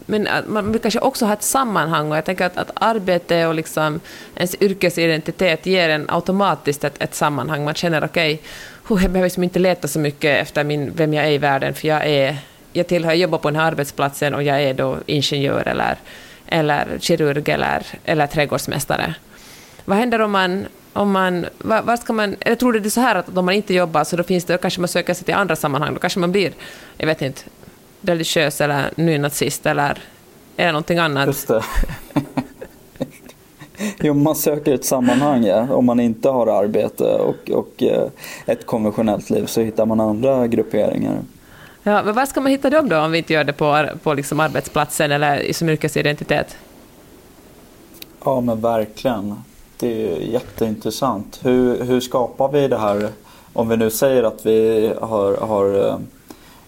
Men 0.08 0.28
man 0.48 0.72
vill 0.72 0.82
kanske 0.82 1.00
också 1.00 1.26
ha 1.26 1.34
ett 1.34 1.44
sammanhang 1.44 2.12
och 2.12 2.18
jag 2.18 2.26
tänker 2.26 2.46
att, 2.46 2.58
att 2.58 2.72
arbete 2.74 3.48
och 3.48 3.56
liksom 3.56 4.00
ens 4.36 4.56
yrkesidentitet 4.62 5.66
ger 5.66 5.90
en 5.90 6.10
automatiskt 6.10 6.84
ett, 6.84 6.96
ett 7.00 7.16
sammanhang. 7.16 7.66
Man 7.66 7.74
känner 7.74 8.06
okej, 8.06 8.34
okay, 8.34 8.48
jag 8.90 8.98
behöver 8.98 9.24
liksom 9.24 9.44
inte 9.44 9.60
leta 9.60 9.88
så 9.88 10.00
mycket 10.00 10.42
efter 10.42 10.64
min, 10.64 10.92
vem 10.96 11.14
jag 11.14 11.26
är 11.26 11.32
i 11.32 11.38
världen 11.38 11.74
för 11.74 11.88
jag 11.88 12.06
är 12.06 12.38
jag 12.74 12.88
tillhör, 12.88 13.12
jag 13.12 13.18
jobbar 13.18 13.38
på 13.38 13.50
den 13.50 13.60
här 13.60 13.68
arbetsplatsen 13.68 14.34
och 14.34 14.44
jag 14.44 14.62
är 14.62 14.74
då 14.74 14.98
ingenjör 15.06 15.68
eller, 15.68 15.98
eller 16.46 17.00
kirurg 17.00 17.50
eller, 17.50 17.86
eller 18.04 18.28
trädgårdsmästare. 18.28 19.16
Vad 19.86 19.98
händer 19.98 20.22
om 20.22 20.32
man 20.32 20.66
om 20.94 21.12
man, 21.12 21.46
var, 21.58 21.82
var 21.82 21.98
ska 21.98 22.14
man, 22.14 22.36
eller 22.40 22.56
tror 22.56 22.74
du 22.74 22.80
det 22.80 22.88
är 22.88 22.90
så 22.90 23.02
här 23.02 23.16
att 23.16 23.38
om 23.38 23.46
man 23.46 23.54
inte 23.54 23.74
jobbar 23.74 24.04
så 24.04 24.16
då 24.16 24.24
finns 24.24 24.46
det, 24.46 24.54
då 24.54 24.58
kanske 24.58 24.82
man 24.82 24.88
söker 24.88 25.14
sig 25.14 25.26
till 25.26 25.34
andra 25.34 25.56
sammanhang, 25.56 25.94
då 25.94 26.00
kanske 26.00 26.20
man 26.20 26.32
blir, 26.32 26.52
jag 26.98 27.08
vet 27.08 27.22
inte, 27.22 27.42
religiös 28.02 28.62
eller 28.62 28.90
nynazist 28.96 29.66
eller 29.66 29.98
det 30.56 30.72
någonting 30.72 31.00
annat? 31.00 31.28
Just 31.28 31.48
det. 31.48 31.64
jo, 34.00 34.14
man 34.14 34.36
söker 34.36 34.74
ett 34.74 34.86
sammanhang 34.86 35.44
ja. 35.44 35.74
om 35.74 35.86
man 35.86 36.00
inte 36.00 36.30
har 36.30 36.48
arbete 36.48 37.04
och, 37.04 37.52
och 37.52 37.84
eh, 37.84 38.08
ett 38.46 38.66
konventionellt 38.66 39.30
liv 39.30 39.46
så 39.46 39.62
hittar 39.62 39.86
man 39.86 40.00
andra 40.00 40.48
grupperingar. 40.48 41.18
Ja, 41.84 42.04
men 42.04 42.16
var 42.16 42.26
ska 42.26 42.42
man 42.42 42.52
hitta 42.52 42.70
dem 42.70 42.90
då 42.90 43.00
om 43.00 43.12
vi 43.12 43.18
inte 43.18 43.34
gör 43.34 43.44
det 43.44 43.54
på, 43.54 43.86
på 44.04 44.14
liksom 44.14 44.40
arbetsplatsen 44.40 45.12
eller 45.12 45.54
som 45.54 45.70
yrkesidentitet? 45.70 46.58
Ja 48.26 48.42
men 48.42 48.62
verkligen. 48.62 49.36
Det 49.78 50.12
är 50.12 50.20
jätteintressant. 50.20 51.40
Hur, 51.44 51.84
hur 51.84 52.00
skapar 52.00 52.52
vi 52.52 52.68
det 52.68 52.78
här? 52.78 53.10
Om 53.54 53.70
vi 53.70 53.78
nu 53.78 53.90
säger 53.90 54.24
att 54.24 54.46
vi 54.46 54.92
har, 55.02 55.38
har 55.38 55.98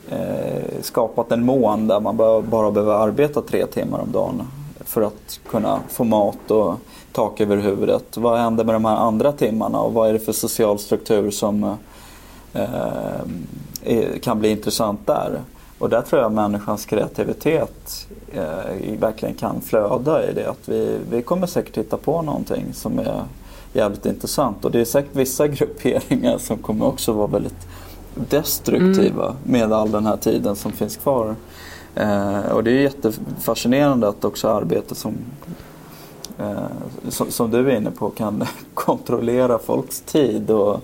eh, 0.10 0.82
skapat 0.82 1.32
en 1.32 1.46
mån 1.46 1.88
där 1.88 2.00
man 2.00 2.18
bara 2.18 2.72
behöver 2.72 2.94
arbeta 2.94 3.42
tre 3.42 3.66
timmar 3.66 4.00
om 4.00 4.12
dagen 4.12 4.48
för 4.88 5.02
att 5.02 5.40
kunna 5.50 5.80
få 5.90 6.04
mat 6.04 6.52
och 6.52 6.76
tak 7.12 7.42
över 7.42 7.58
huvudet. 7.58 8.18
Vad 8.18 8.40
händer 8.40 8.64
med 8.64 8.76
de 8.76 8.86
här 8.86 8.96
andra 8.96 9.32
timmarna 9.32 9.80
och 9.80 9.94
vad 9.94 10.10
är 10.10 10.14
det 10.14 10.20
för 10.20 10.32
social 10.32 10.80
struktur 10.80 11.32
som 11.32 11.76
eh, 12.54 14.20
kan 14.22 14.40
bli 14.40 14.50
intressant 14.50 15.00
där? 15.06 15.42
Och 15.80 15.90
där 15.90 16.02
tror 16.02 16.22
jag 16.22 16.32
människans 16.32 16.86
kreativitet 16.86 18.08
eh, 18.34 19.00
verkligen 19.00 19.36
kan 19.36 19.62
flöda 19.62 20.30
i 20.30 20.34
det. 20.34 20.50
Att 20.50 20.70
vi, 20.70 20.98
vi 21.10 21.22
kommer 21.22 21.48
säkert 21.48 21.78
hitta 21.78 21.98
på 21.98 22.22
någonting 22.22 22.66
som 22.74 23.00
är 23.00 23.24
jävligt 23.74 24.06
intressant. 24.06 24.66
Och 24.66 24.72
det 24.72 24.80
är 24.80 24.86
säkert 24.86 25.16
vissa 25.16 25.48
grupperingar 25.58 26.38
som 26.38 26.58
kommer 26.58 26.86
också 26.86 27.12
vara 27.12 27.28
väldigt 27.28 27.68
destruktiva 28.30 29.26
mm. 29.26 29.38
med 29.44 29.74
all 29.74 29.92
den 29.92 30.06
här 30.06 30.18
tiden 30.18 30.56
som 30.56 30.72
finns 30.72 30.98
kvar. 30.98 31.36
Eh, 32.00 32.52
och 32.52 32.64
det 32.64 32.72
är 32.72 32.82
jättefascinerande 32.82 34.08
att 34.08 34.26
också 34.26 34.50
arbete 34.50 34.96
som, 34.96 35.18
eh, 36.40 37.10
som, 37.10 37.32
som, 37.32 37.52
du 37.52 37.72
är 37.72 37.78
inne 37.78 37.92
på 37.92 38.10
kan 38.10 38.46
kontrollera 38.74 39.60
folks 39.60 40.02
tid 40.02 40.52
och 40.52 40.82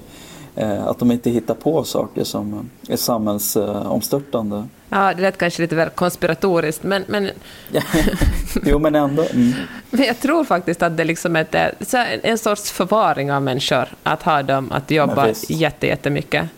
eh, 0.56 0.88
att 0.88 1.00
de 1.00 1.12
inte 1.12 1.30
hittar 1.30 1.54
på 1.54 1.84
saker 1.84 2.24
som 2.24 2.70
är 2.88 2.96
samhällsomstörtande. 2.96 4.64
Ja, 4.90 5.14
det 5.14 5.22
lät 5.22 5.38
kanske 5.38 5.62
lite 5.62 5.76
väl 5.76 5.90
konspiratoriskt, 5.90 6.84
men... 6.84 7.04
men... 7.08 7.30
jo, 8.66 8.80
men 8.80 8.96
ändå. 8.96 9.24
Mm. 9.24 9.54
Men 9.90 10.06
jag 10.06 10.20
tror 10.20 10.44
faktiskt 10.44 10.84
att 10.84 10.98
det 10.98 11.04
liksom 11.04 11.36
är 11.36 11.76
en 12.24 12.38
sorts 12.38 12.72
förvaring 12.72 13.32
av 13.32 13.42
människor, 13.42 13.88
att 14.04 14.24
ha 14.24 14.44
dem 14.44 14.72
att 14.72 14.92
jobba 14.92 15.28
jättemycket. 15.48 16.50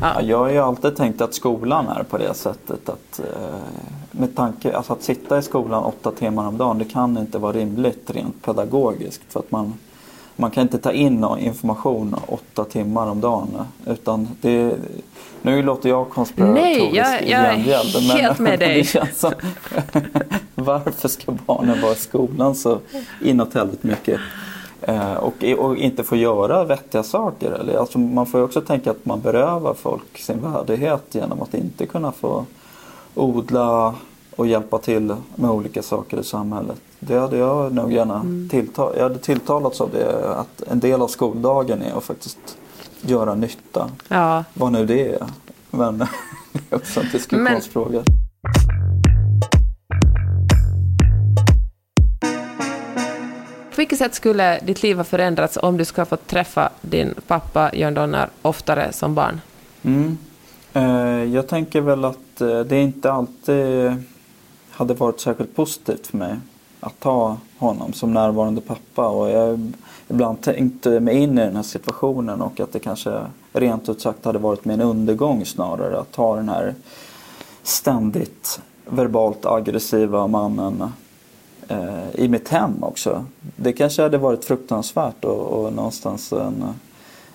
Ja. 0.00 0.22
Jag 0.22 0.38
har 0.38 0.50
ju 0.50 0.58
alltid 0.58 0.96
tänkt 0.96 1.20
att 1.20 1.34
skolan 1.34 1.88
är 1.88 2.02
på 2.02 2.18
det 2.18 2.34
sättet 2.34 2.88
att 2.88 3.18
eh, 3.20 3.58
med 4.10 4.36
tanke, 4.36 4.76
alltså 4.76 4.92
att 4.92 5.02
sitta 5.02 5.38
i 5.38 5.42
skolan 5.42 5.84
åtta 5.84 6.10
timmar 6.10 6.48
om 6.48 6.58
dagen 6.58 6.78
det 6.78 6.84
kan 6.84 7.18
inte 7.18 7.38
vara 7.38 7.52
rimligt 7.52 8.10
rent 8.10 8.42
pedagogiskt 8.44 9.22
för 9.28 9.40
att 9.40 9.50
man, 9.50 9.74
man 10.36 10.50
kan 10.50 10.62
inte 10.62 10.78
ta 10.78 10.92
in 10.92 11.26
information 11.38 12.16
åtta 12.26 12.64
timmar 12.64 13.06
om 13.06 13.20
dagen 13.20 13.48
utan 13.86 14.28
det 14.40 14.76
nu 15.42 15.62
låter 15.62 15.88
jag 15.88 16.10
konspiratorisk 16.10 16.80
Nej, 16.80 16.96
jag, 16.96 17.28
jag 17.28 17.44
är 17.44 17.56
helt 18.18 18.38
med 18.38 18.58
dig. 18.58 18.84
som, 19.14 19.32
varför 20.54 21.08
ska 21.08 21.32
barnen 21.46 21.80
vara 21.82 21.92
i 21.92 21.96
skolan 21.96 22.54
så 22.54 22.78
inåt 23.22 23.54
helvete 23.54 23.86
mycket? 23.86 24.20
Eh, 24.86 25.14
och, 25.14 25.44
och, 25.58 25.76
inte 25.76 26.04
få 26.04 26.16
göra 26.16 26.64
vettiga 26.64 27.02
saker. 27.02 27.52
Eller, 27.52 27.76
alltså, 27.76 27.98
man 27.98 28.26
får 28.26 28.40
ju 28.40 28.44
också 28.44 28.60
tänka 28.60 28.90
att 28.90 29.06
man 29.06 29.20
berövar 29.20 29.74
folk 29.74 30.18
sin 30.18 30.40
värdighet 30.40 31.04
genom 31.10 31.42
att 31.42 31.54
inte 31.54 31.86
kunna 31.86 32.12
få 32.12 32.44
odla 33.14 33.94
och 34.36 34.46
hjälpa 34.46 34.78
till 34.78 35.16
med 35.34 35.50
olika 35.50 35.82
saker 35.82 36.20
i 36.20 36.24
samhället. 36.24 36.80
Det 37.00 37.18
hade 37.18 37.36
jag 37.36 37.74
nog 37.74 37.92
gärna 37.92 38.14
mm. 38.14 38.48
tilltalat. 38.48 38.96
Jag 38.96 39.02
hade 39.02 39.18
tilltalats 39.18 39.80
av 39.80 39.90
det 39.90 40.34
att 40.34 40.62
en 40.62 40.80
del 40.80 41.02
av 41.02 41.08
skoldagen 41.08 41.82
är 41.82 41.96
att 41.96 42.04
faktiskt 42.04 42.58
göra 43.00 43.34
nytta. 43.34 43.90
Ja. 44.08 44.44
Vad 44.54 44.72
nu 44.72 44.86
det 44.86 45.08
är. 45.08 45.26
Men 45.70 45.98
det 46.52 46.60
är 46.70 46.76
också 46.76 47.00
en 47.00 47.06
diskussionsfråga. 47.12 48.02
Men... 48.06 48.23
vilket 53.84 53.98
sätt 53.98 54.14
skulle 54.14 54.60
ditt 54.60 54.82
liv 54.82 54.96
ha 54.96 55.04
förändrats 55.04 55.58
om 55.62 55.76
du 55.76 55.84
skulle 55.84 56.00
ha 56.00 56.06
fått 56.06 56.26
träffa 56.26 56.70
din 56.80 57.14
pappa 57.26 57.74
Jörn 57.74 57.94
Donner 57.94 58.28
oftare 58.42 58.92
som 58.92 59.14
barn? 59.14 59.40
Mm. 59.82 60.18
Eh, 60.72 61.34
jag 61.34 61.48
tänker 61.48 61.80
väl 61.80 62.04
att 62.04 62.40
eh, 62.40 62.60
det 62.60 62.80
inte 62.80 63.12
alltid 63.12 63.94
hade 64.70 64.94
varit 64.94 65.20
särskilt 65.20 65.56
positivt 65.56 66.06
för 66.06 66.16
mig 66.16 66.36
att 66.80 67.04
ha 67.04 67.36
honom 67.58 67.92
som 67.92 68.12
närvarande 68.12 68.60
pappa. 68.60 69.08
Och 69.08 69.30
jag 69.30 69.72
ibland 70.08 70.40
tänkte 70.40 71.00
mig 71.00 71.16
in 71.16 71.38
i 71.38 71.40
den 71.40 71.56
här 71.56 71.62
situationen 71.62 72.40
och 72.40 72.60
att 72.60 72.72
det 72.72 72.78
kanske 72.78 73.20
rent 73.52 73.88
ut 73.88 74.00
sagt 74.00 74.24
hade 74.24 74.38
varit 74.38 74.64
min 74.64 74.80
undergång 74.80 75.44
snarare 75.44 76.00
att 76.00 76.16
ha 76.16 76.36
den 76.36 76.48
här 76.48 76.74
ständigt 77.62 78.60
verbalt 78.86 79.46
aggressiva 79.46 80.26
mannen 80.26 80.92
i 82.14 82.28
mitt 82.28 82.48
hem 82.48 82.84
också. 82.84 83.24
Det 83.56 83.72
kanske 83.72 84.02
hade 84.02 84.18
varit 84.18 84.44
fruktansvärt 84.44 85.24
och, 85.24 85.46
och 85.46 85.72
någonstans 85.72 86.32
en, 86.32 86.64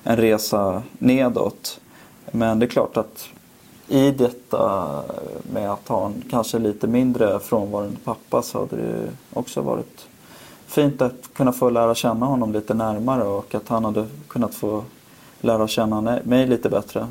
en 0.04 0.18
resa 0.18 0.84
nedåt. 0.98 1.82
Men 2.32 2.60
det 2.60 2.66
är 2.66 2.68
klart 2.68 2.98
att 2.98 3.30
i 3.88 4.12
detta 4.12 5.04
med 5.54 5.72
att 5.72 5.88
ha 5.88 6.06
en 6.06 6.24
kanske 6.30 6.60
lite 6.60 6.88
mindre 6.88 7.40
frånvarande 7.40 7.98
pappa 8.04 8.42
så 8.42 8.60
hade 8.60 8.76
det 8.76 9.10
också 9.34 9.62
varit 9.62 10.08
fint 10.68 11.02
att 11.02 11.34
kunna 11.34 11.52
få 11.52 11.70
lära 11.70 11.96
känna 11.96 12.26
honom 12.26 12.54
lite 12.54 12.74
närmare 12.74 13.24
och 13.24 13.56
att 13.56 13.68
han 13.68 13.86
hade 13.86 14.08
kunnat 14.28 14.56
få 14.56 14.84
lära 15.42 15.68
känna 15.68 16.20
mig 16.24 16.48
lite 16.48 16.70
bättre. 16.70 17.08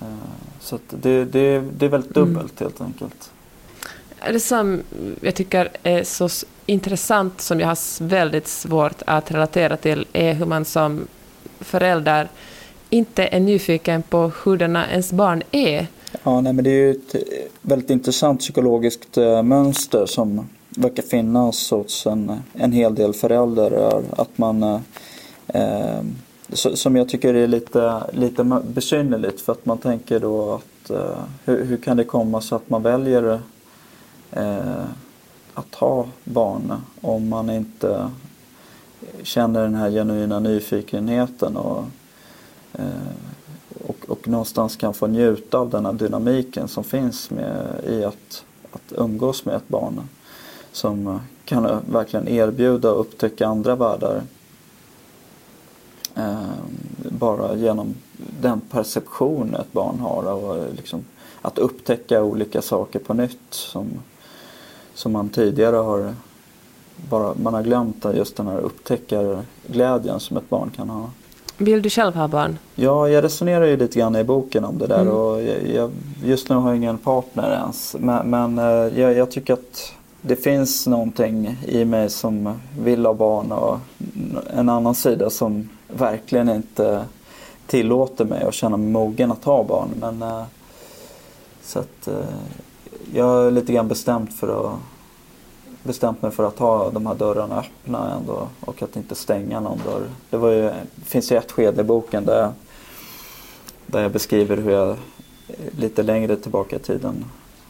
Eh, 0.00 0.06
så 0.60 0.78
det, 0.90 1.24
det, 1.24 1.60
det 1.60 1.86
är 1.86 1.90
väldigt 1.90 2.16
mm. 2.16 2.28
dubbelt 2.28 2.60
mm. 2.60 2.70
helt 2.70 2.80
enkelt 2.80 3.30
det 4.32 4.40
som 4.40 4.82
jag 5.20 5.34
tycker 5.34 5.68
är 5.82 6.04
så 6.04 6.28
intressant, 6.66 7.40
som 7.40 7.60
jag 7.60 7.68
har 7.68 8.04
väldigt 8.04 8.48
svårt 8.48 9.02
att 9.06 9.30
relatera 9.30 9.76
till, 9.76 10.06
är 10.12 10.34
hur 10.34 10.46
man 10.46 10.64
som 10.64 11.06
förälder 11.60 12.28
inte 12.90 13.26
är 13.26 13.40
nyfiken 13.40 14.02
på 14.02 14.32
hurdana 14.44 14.90
ens 14.90 15.12
barn 15.12 15.42
är. 15.50 15.86
Ja, 16.22 16.40
nej, 16.40 16.52
men 16.52 16.64
det 16.64 16.70
är 16.70 16.74
ju 16.74 16.90
ett 16.90 17.14
eh, 17.14 17.20
väldigt 17.62 17.90
intressant 17.90 18.40
psykologiskt 18.40 19.18
eh, 19.18 19.42
mönster 19.42 20.06
som 20.06 20.48
verkar 20.68 21.02
finnas 21.02 21.70
hos 21.70 22.06
en, 22.06 22.42
en 22.52 22.72
hel 22.72 22.94
del 22.94 23.14
föräldrar. 23.14 24.02
Att 24.10 24.38
man, 24.38 24.62
eh, 24.62 24.80
eh 25.48 26.02
som 26.54 26.96
jag 26.96 27.08
tycker 27.08 27.34
är 27.34 27.46
lite, 27.46 28.02
lite 28.12 28.60
besynnerligt 28.74 29.40
för 29.40 29.52
att 29.52 29.66
man 29.66 29.78
tänker 29.78 30.20
då 30.20 30.54
att 30.54 30.90
eh, 30.90 31.22
hur, 31.44 31.64
hur 31.64 31.76
kan 31.76 31.96
det 31.96 32.04
komma 32.04 32.40
sig 32.40 32.56
att 32.56 32.70
man 32.70 32.82
väljer 32.82 33.40
eh, 34.34 34.84
att 35.54 35.74
ha 35.74 36.06
barn 36.24 36.72
om 37.00 37.28
man 37.28 37.50
inte 37.50 38.10
känner 39.22 39.62
den 39.62 39.74
här 39.74 39.90
genuina 39.90 40.38
nyfikenheten 40.38 41.56
och, 41.56 41.84
eh, 42.72 42.86
och, 43.86 43.96
och 44.08 44.28
någonstans 44.28 44.76
kan 44.76 44.94
få 44.94 45.06
njuta 45.06 45.58
av 45.58 45.70
den 45.70 45.86
här 45.86 45.92
dynamiken 45.92 46.68
som 46.68 46.84
finns 46.84 47.30
med, 47.30 47.80
i 47.86 48.04
att, 48.04 48.44
att 48.72 48.92
umgås 48.96 49.44
med 49.44 49.54
ett 49.54 49.68
barn 49.68 50.08
som 50.72 51.20
kan 51.44 51.82
verkligen 51.92 52.28
erbjuda 52.28 52.92
och 52.92 53.00
upptäcka 53.00 53.46
andra 53.46 53.76
världar 53.76 54.22
eh, 56.14 56.42
bara 56.96 57.56
genom 57.56 57.94
den 58.40 58.60
perception 58.60 59.54
ett 59.54 59.72
barn 59.72 59.98
har 59.98 60.32
och 60.32 60.74
liksom 60.74 61.04
att 61.42 61.58
upptäcka 61.58 62.22
olika 62.22 62.62
saker 62.62 62.98
på 62.98 63.14
nytt 63.14 63.40
som 63.50 63.86
som 64.94 65.12
man 65.12 65.28
tidigare 65.28 65.76
har 65.76 66.14
bara, 67.10 67.34
man 67.42 67.54
har 67.54 67.62
glömt 67.62 68.06
just 68.14 68.36
den 68.36 68.46
här 68.46 68.58
upptäckarglädjen 68.58 70.20
som 70.20 70.36
ett 70.36 70.50
barn 70.50 70.70
kan 70.76 70.90
ha. 70.90 71.10
Vill 71.58 71.82
du 71.82 71.90
själv 71.90 72.14
ha 72.14 72.28
barn? 72.28 72.58
Ja, 72.74 73.08
jag 73.08 73.24
resonerar 73.24 73.64
ju 73.64 73.76
lite 73.76 73.98
grann 73.98 74.16
i 74.16 74.24
boken 74.24 74.64
om 74.64 74.78
det 74.78 74.86
där 74.86 75.00
mm. 75.00 75.14
och 75.14 75.42
jag, 75.42 75.66
jag, 75.74 75.90
just 76.24 76.48
nu 76.48 76.54
har 76.54 76.68
jag 76.68 76.76
ingen 76.76 76.98
partner 76.98 77.52
ens. 77.52 77.96
Men, 77.98 78.30
men 78.30 78.58
eh, 78.58 79.00
jag, 79.00 79.14
jag, 79.16 79.30
tycker 79.30 79.52
att 79.52 79.92
det 80.20 80.36
finns 80.36 80.86
någonting 80.86 81.56
i 81.66 81.84
mig 81.84 82.10
som 82.10 82.54
vill 82.78 83.06
ha 83.06 83.14
barn 83.14 83.52
och 83.52 83.78
en 84.56 84.68
annan 84.68 84.94
sida 84.94 85.30
som 85.30 85.68
verkligen 85.88 86.48
inte 86.48 87.04
tillåter 87.66 88.24
mig 88.24 88.42
att 88.42 88.54
känna 88.54 88.76
mig 88.76 88.90
mogen 88.90 89.32
att 89.32 89.44
ha 89.44 89.64
barn. 89.64 89.88
Men, 90.00 90.22
eh, 90.22 90.42
så 91.62 91.78
att, 91.78 92.08
eh, 92.08 92.14
jag 93.12 93.46
är 93.46 93.50
lite 93.50 93.72
grann 93.72 93.88
bestämt 93.88 94.34
för 94.34 94.66
att 94.66 94.78
bestämt 95.82 96.22
mig 96.22 96.30
för 96.30 96.44
att 96.44 96.58
ha 96.58 96.90
de 96.90 97.06
här 97.06 97.14
dörrarna 97.14 97.58
öppna 97.58 98.14
ändå 98.14 98.48
och 98.60 98.82
att 98.82 98.96
inte 98.96 99.14
stänga 99.14 99.60
någon 99.60 99.78
dörr. 99.84 100.10
Det, 100.30 100.36
var 100.36 100.50
ju, 100.50 100.70
finns 101.04 101.32
ju 101.32 101.36
ett 101.36 101.52
skede 101.52 101.80
i 101.80 101.84
boken 101.84 102.24
där, 102.24 102.52
där 103.86 104.02
jag 104.02 104.12
beskriver 104.12 104.56
hur 104.56 104.70
jag 104.70 104.96
lite 105.78 106.02
längre 106.02 106.36
tillbaka 106.36 106.76
i 106.76 106.78
tiden 106.78 107.24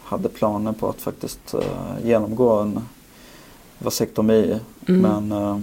hade 0.05 0.29
planer 0.29 0.73
på 0.73 0.89
att 0.89 1.01
faktiskt 1.01 1.55
uh, 1.55 2.07
genomgå 2.07 2.51
en 2.51 2.81
vasektomi. 3.79 4.61
Mm. 4.89 5.01
Men 5.01 5.33
uh, 5.43 5.61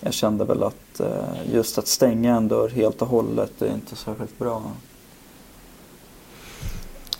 jag 0.00 0.12
kände 0.12 0.44
väl 0.44 0.62
att 0.62 1.00
uh, 1.00 1.52
just 1.52 1.78
att 1.78 1.86
stänga 1.86 2.36
en 2.36 2.48
dörr 2.48 2.68
helt 2.68 3.02
och 3.02 3.08
hållet 3.08 3.62
är 3.62 3.74
inte 3.74 3.96
särskilt 3.96 4.38
bra. 4.38 4.62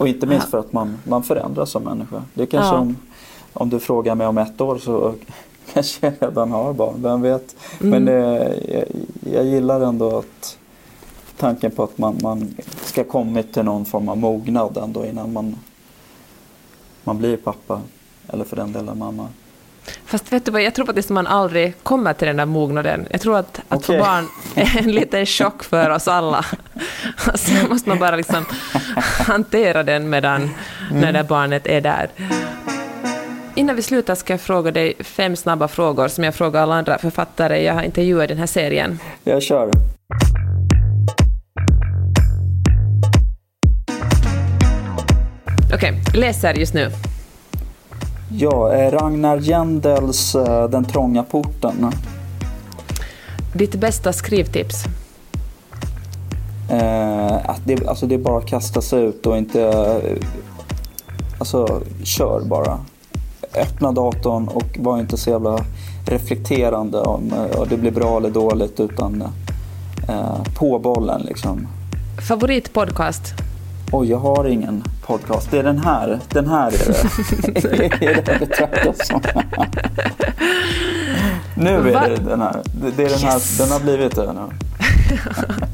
Och 0.00 0.08
inte 0.08 0.26
minst 0.26 0.48
för 0.48 0.58
att 0.58 0.72
man, 0.72 0.98
man 1.04 1.22
förändras 1.22 1.70
som 1.70 1.82
människa. 1.82 2.22
Det 2.34 2.42
är 2.42 2.46
kanske 2.46 2.74
ja. 2.74 2.80
om, 2.80 2.96
om 3.52 3.70
du 3.70 3.80
frågar 3.80 4.14
mig 4.14 4.26
om 4.26 4.38
ett 4.38 4.60
år 4.60 4.78
så 4.78 5.14
kanske 5.72 6.06
jag 6.06 6.14
redan 6.20 6.50
har 6.50 6.72
barn, 6.72 7.02
vem 7.02 7.22
vet. 7.22 7.56
Mm. 7.80 7.90
Men 7.90 8.04
det, 8.04 8.20
jag, 8.68 8.84
jag, 9.34 9.44
gillar 9.44 9.80
ändå 9.80 10.18
att 10.18 10.58
tanken 11.36 11.70
på 11.70 11.84
att 11.84 11.98
man, 11.98 12.18
man 12.22 12.54
ska 12.84 13.04
kommit 13.04 13.52
till 13.52 13.62
någon 13.62 13.84
form 13.84 14.08
av 14.08 14.18
mognad 14.18 14.76
ändå 14.76 15.06
innan 15.06 15.32
man, 15.32 15.56
man 17.04 17.18
blir 17.18 17.36
pappa. 17.36 17.80
Eller 18.28 18.44
för 18.44 18.56
den 18.56 18.72
delen 18.72 18.98
mamma. 18.98 19.28
Fast 20.04 20.32
vet 20.32 20.44
du 20.44 20.50
vad, 20.50 20.62
jag 20.62 20.74
tror 20.74 20.86
faktiskt 20.86 21.10
att 21.10 21.14
man 21.14 21.26
aldrig 21.26 21.74
kommer 21.82 22.12
till 22.12 22.26
den 22.26 22.36
där 22.36 22.46
mognaden. 22.46 23.06
Jag 23.10 23.20
tror 23.20 23.36
att, 23.38 23.60
att 23.68 23.78
okay. 23.78 23.98
få 23.98 24.04
barn 24.04 24.28
är 24.54 24.78
en 24.78 24.92
liten 24.92 25.26
chock 25.26 25.62
för 25.62 25.90
oss 25.90 26.08
alla. 26.08 26.44
Sen 27.34 27.68
måste 27.68 27.88
man 27.88 27.98
bara 27.98 28.16
liksom 28.16 28.44
hantera 29.31 29.83
den 29.83 30.11
medan 30.11 30.43
mm. 30.43 31.01
när 31.01 31.12
det 31.12 31.25
barnet 31.25 31.66
är 31.66 31.81
där. 31.81 32.09
Innan 33.55 33.77
vi 33.77 33.83
slutar 33.83 34.14
ska 34.14 34.33
jag 34.33 34.40
fråga 34.40 34.71
dig 34.71 34.95
fem 35.01 35.37
snabba 35.37 35.69
frågor 35.69 36.09
som 36.09 36.25
jag 36.25 36.35
frågar 36.35 36.62
alla 36.62 36.75
andra 36.75 36.99
författare 36.99 37.62
jag 37.62 37.75
har 37.75 37.83
intervjuat 37.83 38.25
i 38.25 38.27
den 38.27 38.38
här 38.38 38.47
serien. 38.47 38.99
Jag 39.25 39.43
kör. 39.43 39.71
Okej, 45.75 46.01
okay, 46.09 46.21
läser 46.21 46.55
just 46.55 46.75
nu. 46.75 46.90
Ja, 48.33 48.75
eh, 48.75 48.90
Ragnar 48.90 49.37
Jendels 49.37 50.35
eh, 50.35 50.69
Den 50.69 50.85
trånga 50.85 51.23
porten. 51.23 51.90
Ditt 53.55 53.75
bästa 53.75 54.12
skrivtips? 54.12 54.85
Eh, 56.70 57.56
det, 57.64 57.87
alltså 57.88 58.06
det 58.06 58.14
är 58.14 58.18
bara 58.18 58.38
att 58.38 58.46
kasta 58.46 58.80
sig 58.80 59.04
ut 59.04 59.26
och 59.26 59.38
inte... 59.38 59.62
Eh, 59.62 60.26
alltså, 61.38 61.83
kör 62.04 62.40
bara. 62.40 62.78
Öppna 63.54 63.92
datorn 63.92 64.48
och 64.48 64.78
var 64.78 65.00
inte 65.00 65.16
så 65.16 65.30
jävla 65.30 65.64
reflekterande 66.06 66.98
om 66.98 67.33
eh, 67.33 67.62
det 67.68 67.76
blir 67.76 67.90
bra 67.90 68.16
eller 68.16 68.30
dåligt 68.30 68.80
utan 68.80 69.22
eh, 70.09 70.42
på 70.59 70.78
bollen 70.78 71.22
liksom. 71.22 71.68
Favoritpodcast? 72.28 73.22
Oj, 73.92 74.11
jag 74.11 74.18
har 74.18 74.44
ingen 74.44 74.85
podcast. 75.06 75.50
Det 75.50 75.59
är 75.59 75.62
den 75.62 75.78
här. 75.78 76.20
Den 76.28 76.48
här 76.48 76.66
är 76.66 76.70
det. 76.70 77.61
det 77.98 78.06
är 78.06 78.22
det 78.24 78.38
betraktas 78.40 79.06
som. 79.06 79.20
nu 81.54 81.92
är 81.92 82.09
det 82.09 82.16
den 82.16 82.40
här. 82.40 82.62
Det 82.96 83.02
är 83.04 83.09
den 83.09 83.18
här. 83.18 83.35
Yes. 83.35 83.59
Den 83.59 83.70
har 83.70 83.80
blivit 83.80 84.16
det 84.16 84.33
nu. 84.33 84.40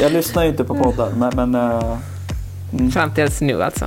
jag 0.00 0.12
lyssnar 0.12 0.42
ju 0.42 0.48
inte 0.48 0.64
på 0.64 0.74
poddar, 0.74 1.10
men... 1.16 1.32
men 1.36 1.54
uh, 1.54 1.98
mm. 2.72 2.90
Fram 2.90 3.14
tills 3.14 3.40
nu 3.40 3.62
alltså? 3.62 3.86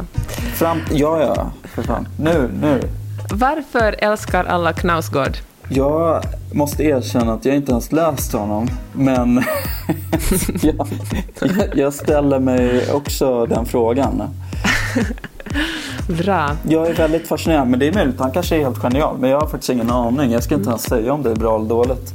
Fram, 0.53 0.81
ja, 0.91 1.21
ja. 1.21 1.51
För 1.63 1.83
fan. 1.83 2.07
Nu, 2.19 2.49
nu. 2.61 2.81
Varför 3.31 3.95
älskar 3.99 4.45
alla 4.45 4.73
Knausgård? 4.73 5.37
Jag 5.69 6.23
måste 6.51 6.83
erkänna 6.83 7.33
att 7.33 7.45
jag 7.45 7.55
inte 7.55 7.71
ens 7.71 7.91
läst 7.91 8.33
honom. 8.33 8.69
Men 8.93 9.35
jag, 10.61 10.87
jag, 11.75 11.93
ställer 11.93 12.39
mig 12.39 12.91
också 12.91 13.45
den 13.45 13.65
frågan. 13.65 14.23
Bra. 16.07 16.51
Jag 16.69 16.87
är 16.87 16.93
väldigt 16.93 17.27
fascinerad, 17.27 17.67
men 17.67 17.79
det 17.79 17.87
är 17.87 17.93
möjligt. 17.93 18.19
Han 18.19 18.31
kanske 18.31 18.55
är 18.55 18.59
helt 18.59 18.77
genial. 18.77 19.17
Men 19.19 19.29
jag 19.29 19.39
har 19.39 19.47
faktiskt 19.47 19.69
ingen 19.69 19.91
aning. 19.91 20.31
Jag 20.31 20.43
ska 20.43 20.55
inte 20.55 20.69
ens 20.69 20.83
säga 20.83 21.13
om 21.13 21.23
det 21.23 21.31
är 21.31 21.35
bra 21.35 21.55
eller 21.55 21.69
dåligt. 21.69 22.13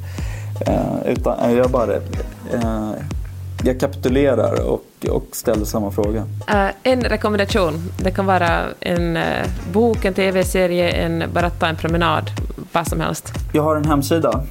Eh, 0.67 1.13
utan 1.13 1.57
jag 1.57 1.71
bara... 1.71 1.95
Eh, 2.53 2.91
jag 3.65 3.81
kapitulerar 3.81 4.69
och, 4.69 4.85
och 5.11 5.27
ställer 5.33 5.65
samma 5.65 5.91
fråga. 5.91 6.21
Uh, 6.21 6.71
en 6.83 7.01
rekommendation. 7.01 7.75
Det 7.97 8.11
kan 8.11 8.27
vara 8.27 8.65
en 8.81 9.17
uh, 9.17 9.23
bok, 9.73 10.05
en 10.05 10.15
tv-serie, 10.15 10.91
en, 10.91 11.25
bara 11.35 11.51
ta 11.51 11.67
en 11.67 11.77
promenad, 11.77 12.31
vad 12.73 12.89
som 12.89 13.01
helst. 13.01 13.33
Jag 13.53 13.63
har 13.63 13.77
en 13.77 13.85
hemsida 13.85 14.45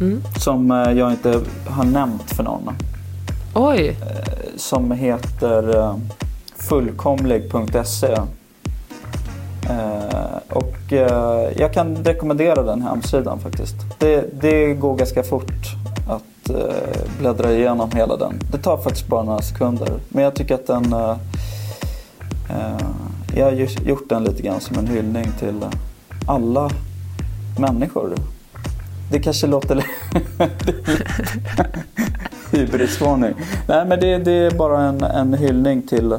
mm. 0.00 0.22
som 0.38 0.70
uh, 0.70 0.92
jag 0.92 1.10
inte 1.10 1.40
har 1.66 1.84
nämnt 1.84 2.30
för 2.30 2.42
någon. 2.42 2.74
Oj! 3.54 3.96
som 4.56 4.92
heter 4.92 5.94
fullkomlig.se. 6.56 8.16
och 10.48 10.92
jag 11.56 11.72
kan 11.72 11.96
rekommendera 11.96 12.62
den 12.62 12.82
hemsidan 12.82 13.38
faktiskt. 13.40 13.74
Det, 13.98 14.40
det 14.40 14.74
går 14.74 14.96
ganska 14.96 15.22
fort 15.22 15.76
att 16.50 16.50
eh, 16.50 17.10
bläddra 17.18 17.52
igenom 17.52 17.90
hela 17.90 18.16
den. 18.16 18.32
Det 18.52 18.58
tar 18.58 18.76
faktiskt 18.76 19.06
bara 19.06 19.22
några 19.22 19.42
sekunder. 19.42 19.88
Men 20.08 20.24
jag 20.24 20.34
tycker 20.34 20.54
att 20.54 20.66
den... 20.66 20.92
Eh, 20.92 21.16
eh 22.50 22.86
jag 23.36 23.44
har 23.44 23.52
gjort 23.86 24.08
den 24.08 24.24
lite 24.24 24.42
grann 24.42 24.60
som 24.60 24.78
en 24.78 24.86
hyllning 24.86 25.26
till 25.38 25.64
alla 26.26 26.70
människor. 27.58 28.14
Det 29.10 29.18
kanske 29.18 29.46
låter 29.46 29.86
hybrisvarning. 32.52 33.34
Nej 33.68 33.86
men 33.86 34.00
det, 34.00 34.18
det, 34.18 34.32
är 34.32 34.50
bara 34.50 34.82
en, 34.82 35.02
en 35.02 35.34
hyllning 35.34 35.82
till 35.82 36.18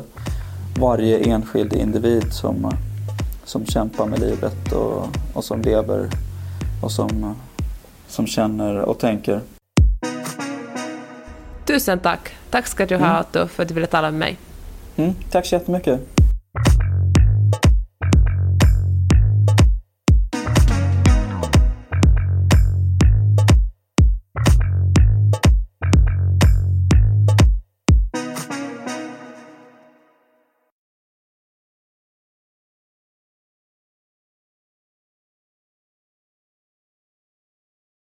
varje 0.79 1.17
enskild 1.17 1.73
individ 1.73 2.33
som, 2.33 2.71
som 3.45 3.65
kämpar 3.65 4.05
med 4.05 4.19
livet 4.19 4.71
och, 4.71 5.07
och 5.33 5.43
som 5.43 5.61
lever 5.61 6.09
och 6.81 6.91
som, 6.91 7.35
som 8.07 8.27
känner 8.27 8.77
och 8.77 8.99
tänker. 8.99 9.41
Tusen 11.67 11.99
tack. 11.99 12.35
Tack 12.49 12.67
ska 12.67 12.85
du 12.85 12.95
ha, 12.95 13.05
mm. 13.05 13.19
Otto, 13.19 13.47
för 13.47 13.63
att 13.63 13.69
du 13.69 13.73
ville 13.75 13.87
tala 13.87 14.11
med 14.11 14.19
mig. 14.19 14.37
Mm, 14.95 15.13
tack 15.31 15.45
så 15.45 15.55
jättemycket. 15.55 16.16